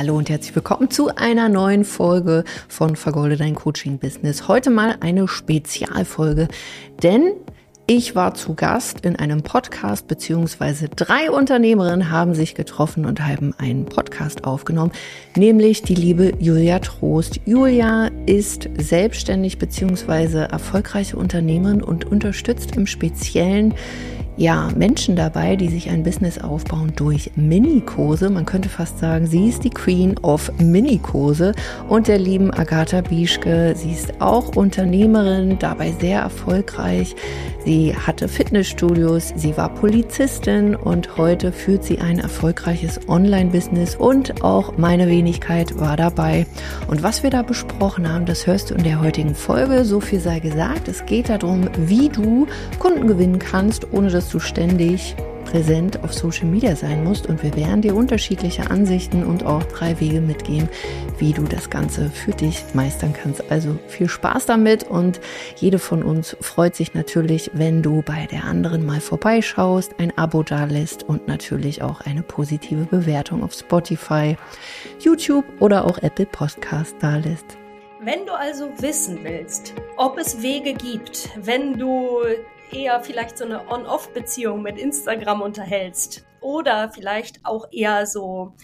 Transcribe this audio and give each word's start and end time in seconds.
Hallo 0.00 0.16
und 0.16 0.30
herzlich 0.30 0.56
willkommen 0.56 0.90
zu 0.90 1.14
einer 1.14 1.50
neuen 1.50 1.84
Folge 1.84 2.44
von 2.68 2.96
Vergolde 2.96 3.36
dein 3.36 3.54
Coaching 3.54 3.98
Business. 3.98 4.48
Heute 4.48 4.70
mal 4.70 4.96
eine 5.00 5.28
Spezialfolge, 5.28 6.48
denn 7.02 7.34
ich 7.86 8.16
war 8.16 8.32
zu 8.32 8.54
Gast 8.54 9.04
in 9.04 9.16
einem 9.16 9.42
Podcast, 9.42 10.08
beziehungsweise 10.08 10.88
drei 10.88 11.30
Unternehmerinnen 11.30 12.10
haben 12.10 12.32
sich 12.32 12.54
getroffen 12.54 13.04
und 13.04 13.20
haben 13.20 13.52
einen 13.58 13.84
Podcast 13.84 14.44
aufgenommen, 14.44 14.92
nämlich 15.36 15.82
die 15.82 15.96
liebe 15.96 16.32
Julia 16.38 16.78
Trost. 16.78 17.38
Julia 17.44 18.08
ist 18.24 18.70
selbstständig 18.78 19.58
beziehungsweise 19.58 20.44
erfolgreiche 20.44 21.18
Unternehmerin 21.18 21.82
und 21.82 22.06
unterstützt 22.06 22.74
im 22.74 22.86
Speziellen 22.86 23.74
ja, 24.36 24.68
Menschen 24.74 25.16
dabei, 25.16 25.56
die 25.56 25.68
sich 25.68 25.90
ein 25.90 26.02
Business 26.02 26.38
aufbauen 26.38 26.92
durch 26.96 27.30
Minikurse. 27.36 28.30
Man 28.30 28.46
könnte 28.46 28.68
fast 28.68 28.98
sagen, 28.98 29.26
sie 29.26 29.48
ist 29.48 29.64
die 29.64 29.70
Queen 29.70 30.16
of 30.22 30.50
Minikurse 30.58 31.54
und 31.88 32.08
der 32.08 32.18
lieben 32.18 32.52
Agatha 32.52 33.02
Bieschke. 33.02 33.74
Sie 33.76 33.92
ist 33.92 34.20
auch 34.20 34.56
Unternehmerin, 34.56 35.58
dabei 35.58 35.92
sehr 36.00 36.20
erfolgreich. 36.20 37.14
Sie 37.64 37.94
hatte 37.94 38.26
Fitnessstudios, 38.28 39.34
sie 39.36 39.56
war 39.58 39.68
Polizistin 39.74 40.74
und 40.74 41.18
heute 41.18 41.52
führt 41.52 41.84
sie 41.84 41.98
ein 41.98 42.18
erfolgreiches 42.18 43.00
Online-Business 43.06 43.96
und 43.96 44.42
auch 44.42 44.78
meine 44.78 45.08
Wenigkeit 45.08 45.78
war 45.78 45.98
dabei. 45.98 46.46
Und 46.86 47.02
was 47.02 47.22
wir 47.22 47.28
da 47.28 47.42
besprochen 47.42 48.10
haben, 48.10 48.24
das 48.24 48.46
hörst 48.46 48.70
du 48.70 48.74
in 48.74 48.84
der 48.84 49.02
heutigen 49.02 49.34
Folge. 49.34 49.84
So 49.84 50.00
viel 50.00 50.20
sei 50.20 50.38
gesagt. 50.38 50.88
Es 50.88 51.04
geht 51.04 51.28
darum, 51.28 51.68
wie 51.76 52.08
du 52.08 52.46
Kunden 52.78 53.06
gewinnen 53.06 53.38
kannst, 53.38 53.92
ohne 53.92 54.08
dass 54.08 54.29
du 54.30 54.38
ständig 54.38 55.16
präsent 55.44 56.04
auf 56.04 56.12
Social 56.12 56.46
Media 56.46 56.76
sein 56.76 57.02
musst 57.02 57.26
und 57.26 57.42
wir 57.42 57.56
werden 57.56 57.82
dir 57.82 57.96
unterschiedliche 57.96 58.70
Ansichten 58.70 59.24
und 59.24 59.44
auch 59.44 59.62
drei 59.64 59.98
Wege 59.98 60.20
mitgeben, 60.20 60.68
wie 61.18 61.32
du 61.32 61.42
das 61.42 61.70
Ganze 61.70 62.08
für 62.08 62.30
dich 62.30 62.62
meistern 62.72 63.12
kannst. 63.12 63.50
Also 63.50 63.76
viel 63.88 64.08
Spaß 64.08 64.46
damit 64.46 64.84
und 64.84 65.20
jede 65.56 65.78
von 65.78 66.02
uns 66.02 66.36
freut 66.40 66.76
sich 66.76 66.94
natürlich, 66.94 67.50
wenn 67.52 67.82
du 67.82 68.02
bei 68.02 68.26
der 68.30 68.44
anderen 68.44 68.86
mal 68.86 69.00
vorbeischaust, 69.00 69.94
ein 69.98 70.16
Abo 70.16 70.42
dalässt 70.44 71.02
und 71.02 71.26
natürlich 71.26 71.82
auch 71.82 72.00
eine 72.00 72.22
positive 72.22 72.84
Bewertung 72.84 73.42
auf 73.42 73.52
Spotify, 73.52 74.36
YouTube 75.00 75.44
oder 75.58 75.84
auch 75.84 75.98
Apple 75.98 76.26
Podcast 76.26 76.94
dalässt. 77.00 77.58
Wenn 78.02 78.24
du 78.24 78.32
also 78.32 78.70
wissen 78.78 79.18
willst, 79.24 79.74
ob 79.96 80.16
es 80.16 80.40
Wege 80.42 80.72
gibt, 80.74 81.28
wenn 81.36 81.76
du 81.76 82.20
eher 82.72 83.00
vielleicht 83.02 83.38
so 83.38 83.44
eine 83.44 83.68
On-Off-Beziehung 83.68 84.62
mit 84.62 84.78
Instagram 84.78 85.42
unterhältst 85.42 86.24
oder 86.40 86.90
vielleicht 86.90 87.44
auch 87.44 87.68
eher 87.72 88.06
so 88.06 88.54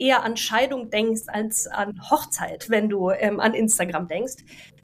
eher 0.00 0.22
an 0.22 0.36
Scheidung 0.36 0.90
denkst 0.90 1.24
als 1.26 1.66
an 1.66 2.00
Hochzeit, 2.10 2.70
wenn 2.70 2.88
du 2.88 3.10
ähm, 3.10 3.38
an 3.38 3.54
Instagram 3.54 4.08
denkst, 4.08 4.36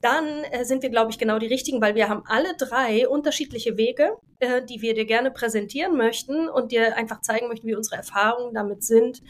dann 0.03 0.45
äh, 0.51 0.65
sind 0.65 0.83
wir, 0.83 0.91
glaube 0.91 1.11
ich, 1.11 1.19
genau 1.19 1.39
die 1.39 1.47
richtigen, 1.47 1.81
weil 1.81 1.95
wir 1.95 2.09
haben 2.09 2.23
alle 2.27 2.55
drei 2.57 3.09
unterschiedliche 3.09 3.79
Wege, 3.79 4.11
äh, 4.41 4.63
die 4.63 4.83
wir 4.83 4.95
dir 4.95 5.07
gerne 5.07 5.31
präsentieren 5.31 5.97
möchten 5.97 6.49
und 6.49 6.71
dir 6.71 6.97
einfach 6.97 7.23
zeigen 7.23 7.49
möchten, 7.49 7.67
wie 7.67 7.75
unsere 7.75 7.97
Erfahrungen 7.97 8.55
damit 8.55 8.85
sind. 8.85 9.23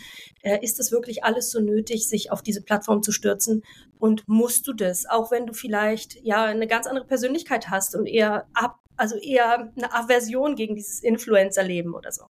Äh, 0.42 0.58
ist 0.62 0.80
es 0.80 0.90
wirklich 0.90 1.24
alles 1.24 1.50
so 1.50 1.61
nötig, 1.61 2.08
sich 2.08 2.33
auf 2.33 2.42
diese 2.42 2.62
Plattform 2.62 3.02
zu 3.02 3.12
stürzen? 3.12 3.62
Und 3.98 4.27
musst 4.27 4.66
du 4.66 4.72
das, 4.72 5.06
auch 5.08 5.30
wenn 5.30 5.46
du 5.46 5.55
vielleicht 5.55 6.20
ja 6.22 6.44
eine 6.44 6.66
ganz 6.66 6.86
andere 6.86 7.06
Persönlichkeit 7.06 7.70
hast 7.70 7.94
und 7.94 8.06
eher 8.06 8.46
ab 8.52 8.80
also 8.97 9.16
eher 9.16 9.72
eine 9.77 9.92
Aversion 9.92 10.56
gegen 10.56 10.75
dieses 10.75 11.00
Influencer-Leben 11.02 11.94
oder 11.94 12.12
so. 12.12 12.27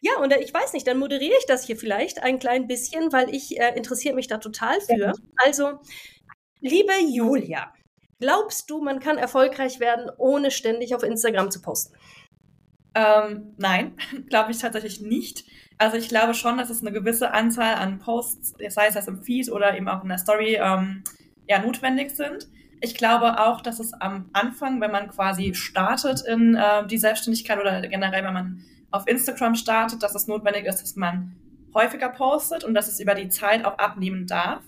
Ja, 0.00 0.12
und 0.22 0.32
äh, 0.32 0.40
ich 0.40 0.52
weiß 0.52 0.72
nicht, 0.72 0.86
dann 0.86 0.98
moderiere 0.98 1.36
ich 1.38 1.46
das 1.46 1.66
hier 1.66 1.76
vielleicht 1.76 2.22
ein 2.22 2.38
klein 2.38 2.66
bisschen, 2.66 3.12
weil 3.12 3.34
ich 3.34 3.60
äh, 3.60 3.74
interessiere 3.76 4.14
mich 4.14 4.28
da 4.28 4.38
total 4.38 4.80
für. 4.80 5.12
Also, 5.36 5.80
liebe 6.60 6.92
Julia, 7.12 7.72
glaubst 8.18 8.70
du, 8.70 8.80
man 8.80 9.00
kann 9.00 9.18
erfolgreich 9.18 9.80
werden, 9.80 10.10
ohne 10.16 10.50
ständig 10.50 10.94
auf 10.94 11.02
Instagram 11.02 11.50
zu 11.50 11.60
posten? 11.60 11.94
Ähm, 12.94 13.54
nein, 13.56 13.96
glaube 14.28 14.52
ich 14.52 14.58
tatsächlich 14.58 15.00
nicht. 15.00 15.44
Also 15.78 15.96
ich 15.96 16.08
glaube 16.08 16.34
schon, 16.34 16.58
dass 16.58 16.68
es 16.68 16.82
eine 16.82 16.92
gewisse 16.92 17.32
Anzahl 17.32 17.74
an 17.74 17.98
Posts, 17.98 18.54
sei 18.68 18.86
es 18.86 18.94
das 18.94 19.08
im 19.08 19.22
Feed 19.22 19.50
oder 19.50 19.74
eben 19.76 19.88
auch 19.88 20.02
in 20.02 20.10
der 20.10 20.18
Story, 20.18 20.58
ähm, 20.60 21.04
ja, 21.48 21.58
notwendig 21.58 22.10
sind. 22.10 22.48
Ich 22.80 22.94
glaube 22.94 23.38
auch, 23.40 23.60
dass 23.60 23.78
es 23.78 23.92
am 23.92 24.30
Anfang, 24.32 24.80
wenn 24.80 24.90
man 24.90 25.08
quasi 25.08 25.54
startet 25.54 26.22
in 26.26 26.54
äh, 26.54 26.86
die 26.86 26.98
Selbstständigkeit 26.98 27.58
oder 27.60 27.82
generell, 27.82 28.24
wenn 28.24 28.32
man 28.32 28.64
auf 28.90 29.06
Instagram 29.06 29.54
startet, 29.54 30.02
dass 30.02 30.14
es 30.14 30.26
notwendig 30.26 30.64
ist, 30.64 30.82
dass 30.82 30.96
man 30.96 31.36
häufiger 31.74 32.08
postet 32.08 32.64
und 32.64 32.74
dass 32.74 32.88
es 32.88 32.98
über 32.98 33.14
die 33.14 33.28
Zeit 33.28 33.64
auch 33.64 33.78
abnehmen 33.78 34.26
darf. 34.26 34.62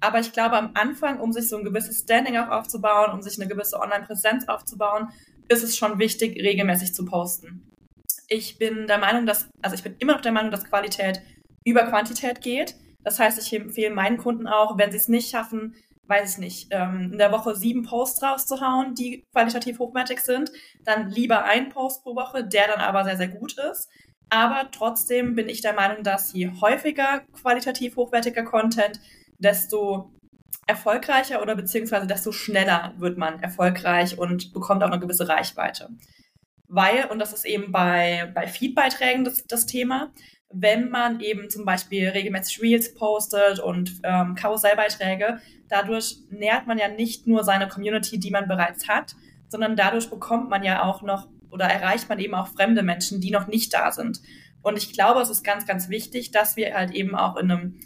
Aber 0.00 0.20
ich 0.20 0.32
glaube, 0.32 0.56
am 0.56 0.70
Anfang, 0.74 1.20
um 1.20 1.32
sich 1.32 1.48
so 1.48 1.58
ein 1.58 1.64
gewisses 1.64 2.00
Standing 2.00 2.36
auch 2.36 2.48
aufzubauen, 2.48 3.12
um 3.12 3.22
sich 3.22 3.38
eine 3.40 3.48
gewisse 3.48 3.78
Online-Präsenz 3.78 4.48
aufzubauen, 4.48 5.08
ist 5.48 5.62
es 5.62 5.76
schon 5.76 5.98
wichtig, 5.98 6.40
regelmäßig 6.40 6.94
zu 6.94 7.04
posten. 7.04 7.68
Ich 8.28 8.58
bin 8.58 8.86
der 8.86 8.98
Meinung, 8.98 9.26
dass, 9.26 9.48
also 9.62 9.74
ich 9.74 9.82
bin 9.82 9.96
immer 9.98 10.14
noch 10.14 10.20
der 10.20 10.32
Meinung, 10.32 10.50
dass 10.50 10.64
Qualität 10.64 11.22
über 11.64 11.84
Quantität 11.84 12.40
geht. 12.40 12.76
Das 13.02 13.18
heißt, 13.18 13.38
ich 13.40 13.52
empfehle 13.52 13.94
meinen 13.94 14.18
Kunden 14.18 14.46
auch, 14.46 14.78
wenn 14.78 14.90
sie 14.90 14.98
es 14.98 15.08
nicht 15.08 15.30
schaffen, 15.30 15.74
weiß 16.08 16.32
ich 16.32 16.38
nicht, 16.38 16.68
ähm, 16.70 17.10
in 17.12 17.18
der 17.18 17.32
Woche 17.32 17.54
sieben 17.54 17.84
Posts 17.84 18.22
rauszuhauen, 18.22 18.94
die 18.94 19.26
qualitativ 19.32 19.78
hochwertig 19.78 20.20
sind, 20.20 20.50
dann 20.84 21.10
lieber 21.10 21.44
ein 21.44 21.68
Post 21.68 22.02
pro 22.02 22.16
Woche, 22.16 22.44
der 22.44 22.68
dann 22.68 22.80
aber 22.80 23.04
sehr, 23.04 23.16
sehr 23.16 23.28
gut 23.28 23.56
ist. 23.70 23.88
Aber 24.30 24.70
trotzdem 24.70 25.34
bin 25.34 25.48
ich 25.48 25.60
der 25.60 25.74
Meinung, 25.74 26.02
dass 26.02 26.32
je 26.32 26.50
häufiger 26.60 27.20
qualitativ 27.32 27.96
hochwertiger 27.96 28.42
Content, 28.42 29.00
desto 29.38 30.12
erfolgreicher 30.66 31.40
oder 31.40 31.54
beziehungsweise 31.54 32.06
desto 32.06 32.32
schneller 32.32 32.94
wird 32.98 33.16
man 33.16 33.42
erfolgreich 33.42 34.18
und 34.18 34.52
bekommt 34.52 34.82
auch 34.82 34.90
eine 34.90 35.00
gewisse 35.00 35.28
Reichweite. 35.28 35.88
Weil, 36.68 37.06
und 37.06 37.18
das 37.18 37.32
ist 37.32 37.46
eben 37.46 37.72
bei, 37.72 38.30
bei 38.34 38.46
Feedbeiträgen 38.46 39.24
das, 39.24 39.46
das 39.46 39.64
Thema, 39.64 40.12
wenn 40.50 40.90
man 40.90 41.20
eben 41.20 41.48
zum 41.48 41.64
Beispiel 41.64 42.08
regelmäßig 42.08 42.62
Reels 42.62 42.94
postet 42.94 43.60
und 43.60 44.00
ähm, 44.02 44.34
Karussellbeiträge, 44.34 45.40
dadurch 45.68 46.18
nährt 46.30 46.66
man 46.66 46.78
ja 46.78 46.88
nicht 46.88 47.26
nur 47.26 47.44
seine 47.44 47.68
Community, 47.68 48.18
die 48.18 48.30
man 48.30 48.48
bereits 48.48 48.88
hat, 48.88 49.14
sondern 49.48 49.76
dadurch 49.76 50.10
bekommt 50.10 50.50
man 50.50 50.62
ja 50.62 50.84
auch 50.84 51.02
noch 51.02 51.28
oder 51.50 51.64
erreicht 51.64 52.08
man 52.08 52.18
eben 52.18 52.34
auch 52.34 52.48
fremde 52.48 52.82
Menschen, 52.82 53.20
die 53.20 53.30
noch 53.30 53.46
nicht 53.46 53.72
da 53.72 53.90
sind. 53.90 54.20
Und 54.60 54.76
ich 54.76 54.92
glaube, 54.92 55.20
es 55.20 55.30
ist 55.30 55.44
ganz, 55.44 55.66
ganz 55.66 55.88
wichtig, 55.88 56.30
dass 56.30 56.56
wir 56.56 56.74
halt 56.74 56.90
eben 56.92 57.14
auch 57.14 57.36
in 57.36 57.50
einem 57.50 57.80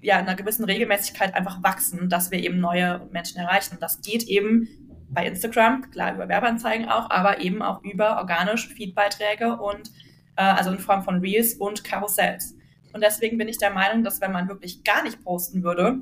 ja, 0.00 0.18
in 0.18 0.26
einer 0.26 0.36
gewissen 0.36 0.64
Regelmäßigkeit 0.64 1.34
einfach 1.34 1.62
wachsen, 1.62 2.08
dass 2.08 2.30
wir 2.30 2.38
eben 2.38 2.60
neue 2.60 3.08
Menschen 3.10 3.38
erreichen. 3.38 3.74
Und 3.74 3.82
das 3.82 4.00
geht 4.00 4.22
eben 4.24 4.68
bei 5.10 5.26
Instagram, 5.26 5.90
klar 5.90 6.14
über 6.14 6.28
Werbeanzeigen 6.28 6.88
auch, 6.88 7.10
aber 7.10 7.40
eben 7.40 7.62
auch 7.62 7.82
über 7.82 8.18
organische 8.18 8.68
Feedbeiträge 8.68 9.56
und 9.56 9.90
äh, 10.36 10.42
also 10.42 10.70
in 10.70 10.78
Form 10.78 11.02
von 11.02 11.18
Reels 11.18 11.54
und 11.54 11.82
Karussells. 11.82 12.54
Und 12.92 13.02
deswegen 13.02 13.38
bin 13.38 13.48
ich 13.48 13.58
der 13.58 13.70
Meinung, 13.70 14.04
dass 14.04 14.20
wenn 14.20 14.32
man 14.32 14.48
wirklich 14.48 14.84
gar 14.84 15.02
nicht 15.02 15.22
posten 15.24 15.62
würde, 15.62 16.00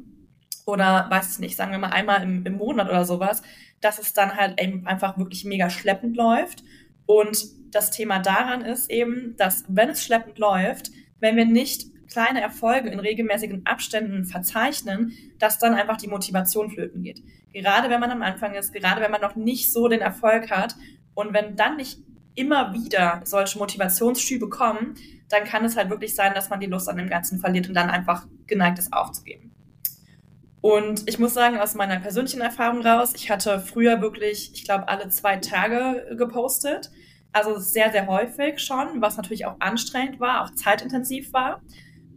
oder 0.66 1.06
weiß 1.09 1.32
ich 1.32 1.38
nicht, 1.38 1.56
sagen 1.56 1.72
wir 1.72 1.78
mal 1.78 1.91
einmal 1.91 2.22
im, 2.22 2.44
im 2.44 2.56
Monat 2.59 2.88
oder 2.88 3.04
sowas, 3.04 3.43
dass 3.81 3.99
es 3.99 4.12
dann 4.12 4.37
halt 4.37 4.60
eben 4.60 4.87
einfach 4.87 5.16
wirklich 5.16 5.44
mega 5.44 5.71
schleppend 5.71 6.16
läuft. 6.16 6.62
Und 7.06 7.38
das 7.71 7.91
Thema 7.91 8.19
daran 8.19 8.62
ist 8.62 8.91
eben, 8.91 9.37
dass 9.37 9.65
wenn 9.69 9.91
es 9.91 10.04
schleppend 10.04 10.38
läuft, 10.38 10.91
wenn 11.21 11.37
wir 11.37 11.47
nicht 11.47 11.87
kleine 12.10 12.41
Erfolge 12.41 12.91
in 12.91 12.99
regelmäßigen 12.99 13.65
Abständen 13.65 14.25
verzeichnen, 14.25 15.12
dass 15.38 15.59
dann 15.59 15.75
einfach 15.75 15.97
die 15.97 16.09
Motivation 16.09 16.71
flöten 16.71 17.03
geht. 17.03 17.22
Gerade 17.53 17.88
wenn 17.88 18.00
man 18.00 18.10
am 18.10 18.22
Anfang 18.22 18.54
ist, 18.54 18.72
gerade 18.72 19.00
wenn 19.00 19.10
man 19.10 19.21
noch 19.21 19.37
nicht 19.37 19.72
so 19.72 19.88
den 19.88 20.00
Erfolg 20.00 20.50
hat 20.50 20.77
und 21.15 21.33
wenn 21.33 21.56
dann 21.56 21.77
nicht 21.77 21.98
immer 22.34 22.75
wieder 22.75 23.22
solche 23.25 23.59
Motivationsschübe 23.59 24.48
kommen, 24.48 24.94
dann 25.28 25.44
kann 25.44 25.65
es 25.65 25.77
halt 25.77 25.91
wirklich 25.91 26.15
sein, 26.15 26.34
dass 26.34 26.50
man 26.50 26.60
die 26.60 26.66
Lust 26.66 26.88
an 26.88 26.97
dem 26.97 27.09
Ganzen 27.09 27.38
verliert 27.38 27.69
und 27.69 27.75
dann 27.75 27.88
einfach 27.88 28.27
geneigt 28.47 28.78
ist 28.78 28.93
aufzugeben. 28.93 29.56
Und 30.66 31.09
ich 31.09 31.21
muss 31.21 31.33
sagen, 31.33 31.60
aus 31.60 31.77
meiner 31.77 32.01
persönlichen 32.01 32.41
Erfahrung 32.41 32.84
raus, 32.84 33.13
ich 33.15 33.30
hatte 33.30 33.60
früher 33.60 34.01
wirklich, 34.01 34.51
ich 34.53 34.65
glaube, 34.65 34.89
alle 34.89 35.09
zwei 35.10 35.36
Tage 35.36 36.16
gepostet. 36.18 36.91
Also 37.30 37.57
sehr, 37.60 37.92
sehr 37.92 38.09
häufig 38.09 38.59
schon, 38.59 39.01
was 39.01 39.16
natürlich 39.16 39.47
auch 39.47 39.54
anstrengend 39.60 40.18
war, 40.18 40.42
auch 40.42 40.51
zeitintensiv 40.57 41.33
war. 41.33 41.63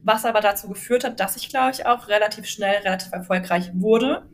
Was 0.02 0.26
aber 0.26 0.42
dazu 0.42 0.68
geführt 0.68 1.04
hat, 1.04 1.20
dass 1.20 1.36
ich, 1.36 1.50
glaube 1.50 1.74
ich, 1.74 1.86
auch 1.86 2.08
relativ 2.08 2.48
schnell, 2.48 2.78
relativ 2.78 3.12
erfolgreich 3.12 3.70
wurde. 3.76 4.28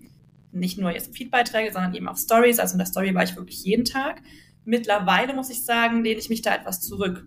Nicht 0.53 0.77
nur 0.77 0.91
jetzt 0.91 1.13
Feedbeiträge, 1.13 1.73
sondern 1.73 1.94
eben 1.94 2.07
auch 2.07 2.18
Stories. 2.18 2.59
Also 2.59 2.75
in 2.75 2.77
der 2.77 2.88
Story 2.88 3.13
war 3.13 3.23
ich 3.23 3.35
wirklich 3.35 3.65
jeden 3.65 3.83
Tag. 3.83 4.21
Mittlerweile 4.63 5.33
muss 5.33 5.50
ich 5.50 5.65
sagen, 5.65 6.06
lehne 6.06 6.21
ich 6.21 6.29
mich 6.29 6.41
da 6.41 6.56
etwas 6.56 6.79
zurück. 6.79 7.25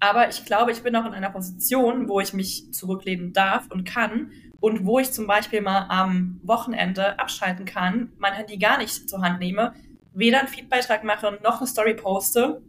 Aber 0.00 0.30
ich 0.30 0.46
glaube, 0.46 0.72
ich 0.72 0.82
bin 0.82 0.96
auch 0.96 1.04
in 1.04 1.12
einer 1.12 1.28
Position, 1.28 2.08
wo 2.08 2.20
ich 2.20 2.32
mich 2.32 2.72
zurücklehnen 2.72 3.34
darf 3.34 3.70
und 3.70 3.84
kann 3.84 4.30
und 4.62 4.86
wo 4.86 5.00
ich 5.00 5.10
zum 5.10 5.26
Beispiel 5.26 5.60
mal 5.60 5.86
am 5.88 6.40
Wochenende 6.44 7.18
abschalten 7.18 7.64
kann, 7.64 8.12
mein 8.18 8.32
Handy 8.32 8.58
gar 8.58 8.78
nicht 8.78 9.10
zur 9.10 9.20
Hand 9.20 9.40
nehme, 9.40 9.74
weder 10.14 10.38
einen 10.38 10.46
Feedbeitrag 10.46 11.02
mache 11.02 11.36
noch 11.42 11.58
eine 11.58 11.66
Story 11.66 11.94
poste, 11.94 12.62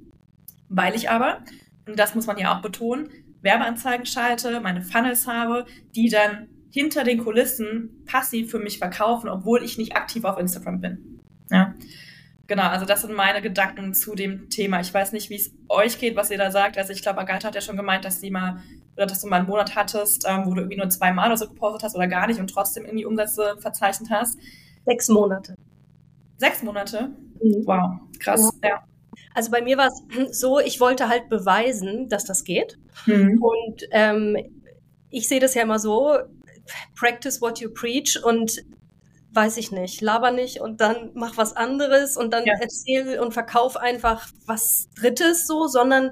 weil 0.69 0.95
ich 0.95 1.11
aber, 1.11 1.43
und 1.87 1.97
das 1.99 2.15
muss 2.15 2.25
man 2.25 2.39
ja 2.39 2.57
auch 2.57 2.63
betonen, 2.63 3.09
Werbeanzeigen 3.41 4.07
schalte, 4.07 4.59
meine 4.59 4.81
Funnels 4.81 5.27
habe, 5.27 5.65
die 5.95 6.09
dann 6.09 6.47
hinter 6.71 7.03
den 7.03 7.19
Kulissen 7.19 8.03
passiv 8.07 8.49
für 8.49 8.59
mich 8.59 8.79
verkaufen, 8.79 9.29
obwohl 9.29 9.63
ich 9.63 9.77
nicht 9.77 9.95
aktiv 9.95 10.23
auf 10.25 10.39
Instagram 10.39 10.81
bin. 10.81 11.21
Ja. 11.51 11.75
Genau, 12.47 12.69
also 12.69 12.87
das 12.87 13.03
sind 13.03 13.13
meine 13.13 13.43
Gedanken 13.43 13.93
zu 13.93 14.15
dem 14.15 14.49
Thema. 14.49 14.79
Ich 14.79 14.91
weiß 14.91 15.11
nicht, 15.11 15.29
wie 15.29 15.35
es 15.35 15.53
euch 15.69 15.99
geht, 15.99 16.15
was 16.15 16.31
ihr 16.31 16.39
da 16.39 16.49
sagt. 16.49 16.79
Also 16.79 16.91
ich 16.91 17.03
glaube, 17.03 17.19
Agatha 17.19 17.49
hat 17.49 17.55
ja 17.55 17.61
schon 17.61 17.77
gemeint, 17.77 18.03
dass 18.03 18.19
sie 18.19 18.31
mal 18.31 18.63
oder 18.95 19.05
dass 19.05 19.21
du 19.21 19.27
mal 19.27 19.37
einen 19.37 19.47
Monat 19.47 19.75
hattest, 19.75 20.25
ähm, 20.27 20.45
wo 20.45 20.53
du 20.53 20.61
irgendwie 20.61 20.77
nur 20.77 20.89
zweimal 20.89 21.27
oder 21.27 21.37
so 21.37 21.47
gepostet 21.47 21.83
hast 21.83 21.95
oder 21.95 22.07
gar 22.07 22.27
nicht 22.27 22.39
und 22.39 22.49
trotzdem 22.49 22.85
irgendwie 22.85 23.05
Umsätze 23.05 23.55
verzeichnet 23.59 24.09
hast. 24.09 24.37
Sechs 24.85 25.09
Monate. 25.09 25.55
Sechs 26.37 26.61
Monate? 26.63 27.11
Mhm. 27.41 27.63
Wow, 27.65 27.99
krass, 28.19 28.51
ja. 28.63 28.69
ja. 28.69 28.83
Also 29.33 29.51
bei 29.51 29.61
mir 29.61 29.77
war 29.77 29.87
es 29.87 30.03
so, 30.39 30.59
ich 30.59 30.79
wollte 30.79 31.09
halt 31.09 31.29
beweisen, 31.29 32.09
dass 32.09 32.25
das 32.25 32.43
geht. 32.43 32.77
Mhm. 33.05 33.41
Und 33.41 33.83
ähm, 33.91 34.37
ich 35.09 35.27
sehe 35.27 35.39
das 35.39 35.53
ja 35.53 35.63
immer 35.63 35.79
so, 35.79 36.17
practice 36.95 37.41
what 37.41 37.59
you 37.59 37.69
preach 37.69 38.19
und 38.23 38.63
weiß 39.33 39.57
ich 39.57 39.71
nicht, 39.71 40.01
laber 40.01 40.31
nicht 40.31 40.61
und 40.61 40.79
dann 40.79 41.09
mach 41.15 41.37
was 41.37 41.55
anderes 41.55 42.17
und 42.17 42.31
dann 42.33 42.45
ja. 42.45 42.53
erzähl 42.59 43.19
und 43.19 43.33
verkauf 43.33 43.77
einfach 43.77 44.27
was 44.45 44.89
Drittes 44.95 45.47
so, 45.47 45.67
sondern 45.67 46.11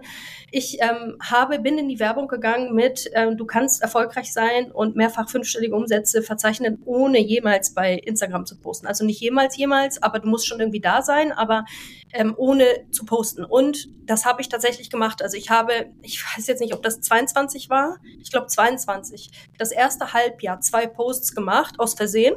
ich 0.50 0.80
ähm, 0.82 1.18
habe, 1.22 1.60
bin 1.60 1.78
in 1.78 1.88
die 1.88 2.00
Werbung 2.00 2.28
gegangen 2.28 2.74
mit, 2.74 3.10
ähm, 3.14 3.38
du 3.38 3.46
kannst 3.46 3.82
erfolgreich 3.82 4.34
sein 4.34 4.72
und 4.72 4.96
mehrfach 4.96 5.30
fünfstellige 5.30 5.76
Umsätze 5.76 6.24
verzeichnen, 6.24 6.82
ohne 6.86 7.20
jemals 7.20 7.74
bei 7.74 7.94
Instagram 7.94 8.46
zu 8.46 8.58
posten. 8.58 8.88
Also 8.88 9.06
nicht 9.06 9.22
jemals, 9.22 9.56
jemals, 9.56 10.02
aber 10.02 10.20
du 10.20 10.28
musst 10.28 10.48
schon 10.48 10.60
irgendwie 10.60 10.82
da 10.82 11.02
sein, 11.04 11.32
aber 11.32 11.66
ähm, 12.14 12.34
ohne 12.38 12.66
zu 12.92 13.06
posten. 13.06 13.44
Und 13.44 13.90
das 14.06 14.26
habe 14.26 14.42
ich 14.42 14.50
tatsächlich 14.50 14.90
gemacht. 14.90 15.22
Also 15.22 15.38
ich 15.38 15.50
habe, 15.50 15.92
ich 16.02 16.24
weiß 16.24 16.48
jetzt 16.48 16.60
nicht, 16.60 16.74
ob 16.74 16.84
das 16.84 17.02
22 17.02 17.70
war, 17.70 17.98
ich 18.20 18.32
glaube 18.32 18.48
22, 18.48 19.32
das 19.58 19.72
erste 19.72 20.14
Halbjahr 20.14 20.62
zwei 20.62 20.88
Posts 20.88 21.36
gemacht, 21.36 21.80
aus 21.80 21.94
Versehen. 21.94 22.36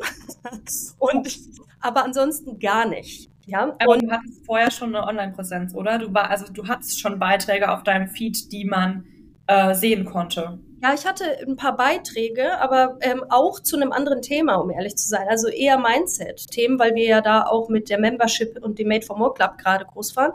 und 0.99 1.39
aber 1.81 2.05
ansonsten 2.05 2.59
gar 2.59 2.87
nicht. 2.89 3.31
Ja, 3.47 3.77
aber 3.79 3.99
du 3.99 4.11
hattest 4.11 4.47
vorher 4.47 4.71
schon 4.71 4.95
eine 4.95 5.07
Online-Präsenz, 5.07 5.75
oder? 5.75 5.99
Du 5.99 6.15
war, 6.15 6.31
also 6.31 6.51
du 6.51 6.67
hattest 6.67 6.99
schon 6.99 7.19
Beiträge 7.19 7.71
auf 7.71 7.83
deinem 7.83 8.09
Feed, 8.09 8.51
die 8.53 8.65
man 8.65 9.05
äh, 9.47 9.75
sehen 9.75 10.07
konnte. 10.07 10.59
Ja, 10.85 10.93
ich 10.93 11.07
hatte 11.07 11.25
ein 11.41 11.57
paar 11.57 11.79
Beiträge, 11.79 12.61
aber 12.61 12.99
ähm, 13.01 13.25
auch 13.31 13.59
zu 13.59 13.77
einem 13.77 13.91
anderen 13.91 14.21
Thema, 14.21 14.57
um 14.57 14.69
ehrlich 14.69 14.97
zu 14.97 15.09
sein. 15.09 15.27
Also 15.31 15.49
eher 15.49 15.79
Mindset-Themen, 15.79 16.79
weil 16.79 16.95
wir 16.95 17.07
ja 17.07 17.21
da 17.23 17.47
auch 17.47 17.71
mit 17.71 17.89
der 17.89 17.99
Membership 17.99 18.63
und 18.63 18.79
dem 18.79 18.89
Made 18.89 19.07
for 19.07 19.17
More 19.17 19.33
Club 19.33 19.57
gerade 19.57 19.87
groß 19.87 20.15
waren. 20.15 20.33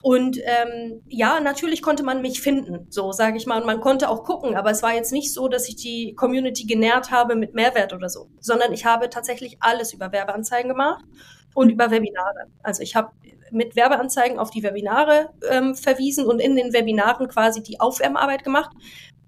Und 0.00 0.38
ähm, 0.38 1.02
ja, 1.06 1.38
natürlich 1.38 1.82
konnte 1.82 2.02
man 2.02 2.22
mich 2.22 2.40
finden, 2.40 2.86
so 2.88 3.12
sage 3.12 3.36
ich 3.36 3.44
mal. 3.44 3.60
Und 3.60 3.66
man 3.66 3.82
konnte 3.82 4.08
auch 4.08 4.24
gucken, 4.24 4.56
aber 4.56 4.70
es 4.70 4.82
war 4.82 4.94
jetzt 4.94 5.12
nicht 5.12 5.34
so, 5.34 5.48
dass 5.48 5.68
ich 5.68 5.76
die 5.76 6.14
Community 6.14 6.64
genährt 6.64 7.10
habe 7.10 7.36
mit 7.36 7.52
Mehrwert 7.52 7.92
oder 7.92 8.08
so, 8.08 8.30
sondern 8.40 8.72
ich 8.72 8.86
habe 8.86 9.10
tatsächlich 9.10 9.58
alles 9.60 9.92
über 9.92 10.12
Werbeanzeigen 10.12 10.70
gemacht 10.70 11.04
und 11.52 11.68
über 11.68 11.90
Webinare. 11.90 12.46
Also 12.62 12.82
ich 12.82 12.96
habe 12.96 13.10
mit 13.54 13.76
Werbeanzeigen 13.76 14.38
auf 14.38 14.50
die 14.50 14.62
Webinare 14.62 15.30
ähm, 15.50 15.74
verwiesen 15.74 16.26
und 16.26 16.40
in 16.40 16.56
den 16.56 16.72
Webinaren 16.72 17.28
quasi 17.28 17.62
die 17.62 17.80
Aufwärmarbeit 17.80 18.44
gemacht. 18.44 18.70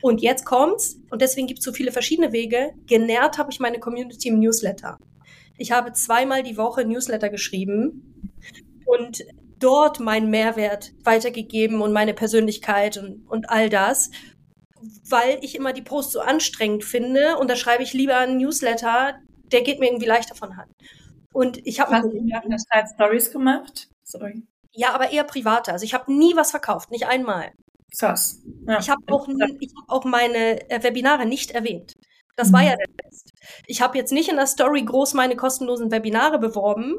Und 0.02 0.20
jetzt 0.20 0.44
kommt's, 0.44 1.00
und 1.10 1.22
deswegen 1.22 1.46
gibt 1.46 1.60
es 1.60 1.64
so 1.64 1.72
viele 1.72 1.92
verschiedene 1.92 2.32
Wege. 2.32 2.72
Genährt 2.86 3.38
habe 3.38 3.50
ich 3.50 3.60
meine 3.60 3.78
Community 3.78 4.28
im 4.28 4.40
Newsletter. 4.40 4.98
Ich 5.56 5.72
habe 5.72 5.92
zweimal 5.92 6.42
die 6.42 6.58
Woche 6.58 6.84
Newsletter 6.84 7.30
geschrieben 7.30 8.32
und 8.84 9.24
dort 9.58 10.00
meinen 10.00 10.30
Mehrwert 10.30 10.92
weitergegeben 11.02 11.80
und 11.80 11.92
meine 11.92 12.12
Persönlichkeit 12.12 12.98
und, 12.98 13.26
und 13.26 13.48
all 13.48 13.70
das, 13.70 14.10
weil 15.08 15.38
ich 15.40 15.54
immer 15.54 15.72
die 15.72 15.82
Posts 15.82 16.12
so 16.12 16.20
anstrengend 16.20 16.84
finde 16.84 17.38
und 17.38 17.48
da 17.50 17.56
schreibe 17.56 17.82
ich 17.82 17.94
lieber 17.94 18.18
einen 18.18 18.36
Newsletter, 18.36 19.14
der 19.50 19.62
geht 19.62 19.80
mir 19.80 19.86
irgendwie 19.86 20.06
leichter 20.06 20.34
von 20.34 20.56
Hand. 20.56 20.70
Und 21.32 21.66
ich 21.66 21.80
habe 21.80 21.94
Hast 21.94 22.04
du 22.04 22.16
in 22.16 22.28
der 22.28 22.56
Zeit 22.58 22.88
Stories 22.94 23.30
gemacht? 23.30 23.88
Sorry. 24.06 24.42
Ja, 24.72 24.94
aber 24.94 25.10
eher 25.10 25.24
private. 25.24 25.72
Also 25.72 25.84
ich 25.84 25.94
habe 25.94 26.12
nie 26.12 26.36
was 26.36 26.52
verkauft, 26.52 26.90
nicht 26.90 27.06
einmal. 27.06 27.52
Krass. 27.98 28.40
Ja. 28.66 28.78
Ich 28.78 28.88
habe 28.88 29.02
auch, 29.10 29.28
ich 29.28 29.72
hab 29.76 29.88
auch 29.88 30.04
meine 30.04 30.70
äh, 30.70 30.82
Webinare 30.82 31.26
nicht 31.26 31.50
erwähnt. 31.50 31.94
Das 32.36 32.48
mhm. 32.48 32.52
war 32.52 32.62
ja 32.62 32.76
der 32.76 32.96
Test. 33.02 33.32
Ich 33.66 33.80
habe 33.80 33.98
jetzt 33.98 34.12
nicht 34.12 34.28
in 34.28 34.36
der 34.36 34.46
Story 34.46 34.82
groß 34.82 35.14
meine 35.14 35.34
kostenlosen 35.34 35.90
Webinare 35.90 36.38
beworben. 36.38 36.98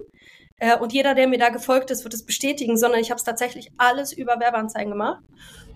Äh, 0.57 0.77
und 0.77 0.91
jeder, 0.91 1.15
der 1.15 1.27
mir 1.27 1.39
da 1.39 1.49
gefolgt 1.49 1.91
ist, 1.91 2.03
wird 2.03 2.13
es 2.13 2.25
bestätigen, 2.25 2.77
sondern 2.77 2.99
ich 2.99 3.09
habe 3.09 3.19
es 3.19 3.23
tatsächlich 3.23 3.71
alles 3.77 4.11
über 4.11 4.39
Werbeanzeigen 4.39 4.91
gemacht. 4.91 5.23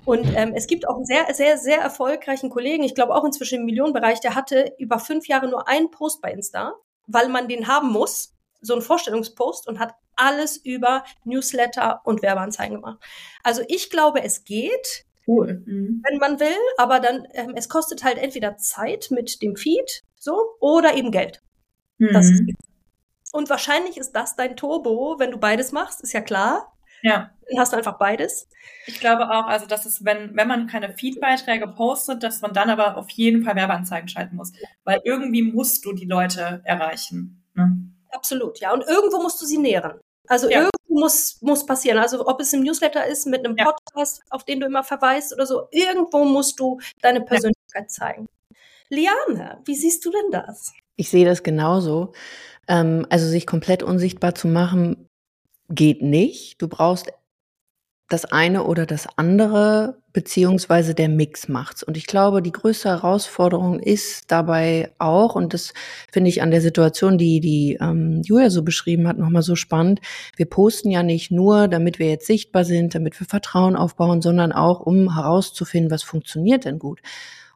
Und 0.04 0.26
ähm, 0.36 0.54
es 0.56 0.68
gibt 0.68 0.88
auch 0.88 0.96
einen 0.96 1.06
sehr, 1.06 1.32
sehr, 1.34 1.58
sehr 1.58 1.80
erfolgreichen 1.80 2.50
Kollegen, 2.50 2.84
ich 2.84 2.96
glaube 2.96 3.14
auch 3.14 3.24
inzwischen 3.24 3.60
im 3.60 3.66
Millionenbereich, 3.66 4.20
der 4.20 4.34
hatte 4.34 4.74
über 4.80 4.98
fünf 4.98 5.28
Jahre 5.28 5.48
nur 5.48 5.68
einen 5.68 5.92
Post 5.92 6.24
bei 6.24 6.32
Insta, 6.32 6.74
weil 7.06 7.30
man 7.30 7.48
den 7.48 7.68
haben 7.68 7.92
muss 7.92 8.34
so 8.62 8.74
einen 8.74 8.82
Vorstellungspost 8.82 9.68
und 9.68 9.80
hat 9.80 9.96
alles 10.22 10.58
über 10.58 11.04
Newsletter 11.26 12.02
und 12.06 12.22
Werbeanzeigen 12.22 12.76
gemacht. 12.76 13.00
Also 13.44 13.64
ich 13.68 13.90
glaube, 13.90 14.24
es 14.24 14.44
geht, 14.44 15.06
cool. 15.28 15.64
mhm. 15.66 16.04
wenn 16.08 16.20
man 16.20 16.40
will, 16.40 16.58
aber 16.78 17.00
dann 17.00 17.26
ähm, 17.34 17.54
es 17.56 17.70
kostet 17.70 18.04
halt 18.04 18.18
entweder 18.18 18.58
Zeit 18.58 19.08
mit 19.10 19.42
dem 19.42 19.56
Feed, 19.56 20.04
so 20.16 20.40
oder 20.60 20.96
eben 20.96 21.12
Geld. 21.12 21.42
Mhm. 21.98 22.56
und 23.34 23.50
wahrscheinlich 23.50 23.98
ist 23.98 24.14
das 24.14 24.36
dein 24.36 24.58
Turbo, 24.58 25.18
wenn 25.20 25.32
du 25.32 25.38
beides 25.38 25.72
machst, 25.72 26.02
ist 26.02 26.14
ja 26.14 26.22
klar. 26.22 26.72
Ja. 27.04 27.32
Dann 27.50 27.60
hast 27.60 27.74
du 27.74 27.78
einfach 27.78 27.98
beides. 27.98 28.48
Ich 28.86 29.00
glaube 29.00 29.30
auch, 29.30 29.48
also 29.48 29.66
dass 29.66 29.86
es, 29.86 30.06
wenn, 30.06 30.36
wenn 30.36 30.48
man 30.48 30.68
keine 30.68 30.94
Feed-Beiträge 30.94 31.68
postet, 31.68 32.24
dass 32.24 32.42
man 32.42 32.54
dann 32.54 32.70
aber 32.70 32.98
auf 32.98 33.10
jeden 33.12 33.44
Fall 33.44 33.56
Werbeanzeigen 33.56 34.08
schalten 34.08 34.36
muss. 34.36 34.52
Weil 34.84 35.02
irgendwie 35.04 35.42
musst 35.42 35.86
du 35.86 35.94
die 35.94 36.06
Leute 36.06 36.62
erreichen. 36.64 37.44
Ne? 37.56 37.92
Absolut, 38.12 38.60
ja. 38.60 38.74
Und 38.74 38.84
irgendwo 38.84 39.22
musst 39.22 39.42
du 39.42 39.46
sie 39.46 39.58
nähren. 39.58 40.00
Also 40.32 40.50
ja. 40.50 40.60
irgendwo 40.60 41.02
muss, 41.02 41.42
muss 41.42 41.66
passieren. 41.66 41.98
Also 41.98 42.26
ob 42.26 42.40
es 42.40 42.54
im 42.54 42.64
Newsletter 42.64 43.06
ist, 43.06 43.28
mit 43.28 43.44
einem 43.44 43.58
Podcast, 43.58 44.24
auf 44.30 44.46
den 44.46 44.62
du 44.62 44.66
immer 44.66 44.82
verweist 44.82 45.34
oder 45.34 45.46
so, 45.46 45.68
irgendwo 45.72 46.24
musst 46.24 46.58
du 46.58 46.80
deine 47.02 47.20
Persönlichkeit 47.20 47.84
ja. 47.84 47.88
zeigen. 47.88 48.30
Liane, 48.88 49.60
wie 49.66 49.76
siehst 49.76 50.06
du 50.06 50.10
denn 50.10 50.32
das? 50.32 50.72
Ich 50.96 51.10
sehe 51.10 51.26
das 51.26 51.44
genauso. 51.44 52.14
Ähm, 52.70 53.06
also 53.10 53.28
sich 53.28 53.46
komplett 53.46 53.84
unsichtbar 53.84 54.34
zu 54.34 54.48
machen, 54.48 55.10
geht 55.70 56.02
nicht. 56.02 56.62
Du 56.62 56.70
brauchst 56.70 57.12
das 58.12 58.26
eine 58.26 58.64
oder 58.64 58.86
das 58.86 59.08
andere, 59.16 59.96
beziehungsweise 60.12 60.94
der 60.94 61.08
Mix 61.08 61.48
macht's. 61.48 61.82
Und 61.82 61.96
ich 61.96 62.08
glaube, 62.08 62.42
die 62.42 62.52
größte 62.52 62.90
Herausforderung 62.90 63.80
ist 63.80 64.30
dabei 64.30 64.92
auch, 65.00 65.36
und 65.36 65.54
das 65.54 65.74
finde 66.12 66.30
ich 66.30 66.42
an 66.42 66.52
der 66.52 66.60
Situation, 66.60 67.18
die 67.18 67.40
die 67.40 67.78
ähm, 67.80 68.22
Julia 68.26 68.50
so 68.50 68.64
beschrieben 68.64 69.08
hat, 69.08 69.18
nochmal 69.18 69.44
so 69.44 69.56
spannend. 69.56 70.02
Wir 70.36 70.46
posten 70.46 70.92
ja 70.92 71.04
nicht 71.04 71.32
nur, 71.32 71.70
damit 71.70 72.00
wir 72.00 72.10
jetzt 72.10 72.28
sichtbar 72.28 72.66
sind, 72.66 72.96
damit 72.96 73.18
wir 73.20 73.28
Vertrauen 73.28 73.78
aufbauen, 73.78 74.22
sondern 74.22 74.52
auch, 74.52 74.82
um 74.82 75.16
herauszufinden, 75.16 75.90
was 75.90 76.04
funktioniert 76.04 76.66
denn 76.66 76.80
gut. 76.80 77.00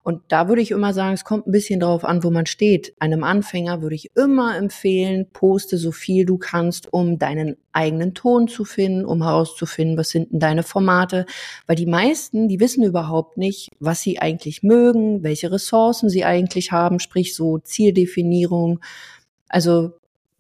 Und 0.06 0.22
da 0.28 0.48
würde 0.48 0.62
ich 0.62 0.70
immer 0.70 0.94
sagen, 0.94 1.16
es 1.16 1.24
kommt 1.24 1.48
ein 1.48 1.52
bisschen 1.52 1.80
darauf 1.80 2.06
an, 2.06 2.24
wo 2.24 2.30
man 2.30 2.46
steht. 2.46 2.94
Einem 3.00 3.24
Anfänger 3.24 3.82
würde 3.82 3.96
ich 3.96 4.16
immer 4.16 4.56
empfehlen, 4.56 5.26
poste 5.34 5.80
so 5.80 5.92
viel 5.92 6.28
du 6.28 6.38
kannst, 6.38 6.94
um 6.94 7.18
deinen 7.18 7.58
eigenen 7.74 8.14
Ton 8.14 8.48
zu 8.48 8.66
finden, 8.66 9.04
um 9.04 9.24
herauszufinden, 9.24 9.98
was 9.98 10.10
sind 10.10 10.32
denn 10.32 10.40
deine 10.40 10.62
Formate. 10.62 11.26
Weil 11.66 11.76
die 11.76 11.88
meisten, 11.88 12.48
die 12.48 12.60
wissen 12.60 12.84
überhaupt 12.84 13.38
nicht, 13.38 13.72
was 13.80 14.02
sie 14.02 14.20
eigentlich 14.20 14.62
mögen, 14.62 15.24
welche 15.24 15.52
Ressourcen 15.52 16.08
sie 16.08 16.24
eigentlich 16.24 16.72
haben, 16.72 17.00
sprich 17.00 17.34
so 17.34 17.58
Zieldefinierung. 17.58 18.82
Also 19.50 19.94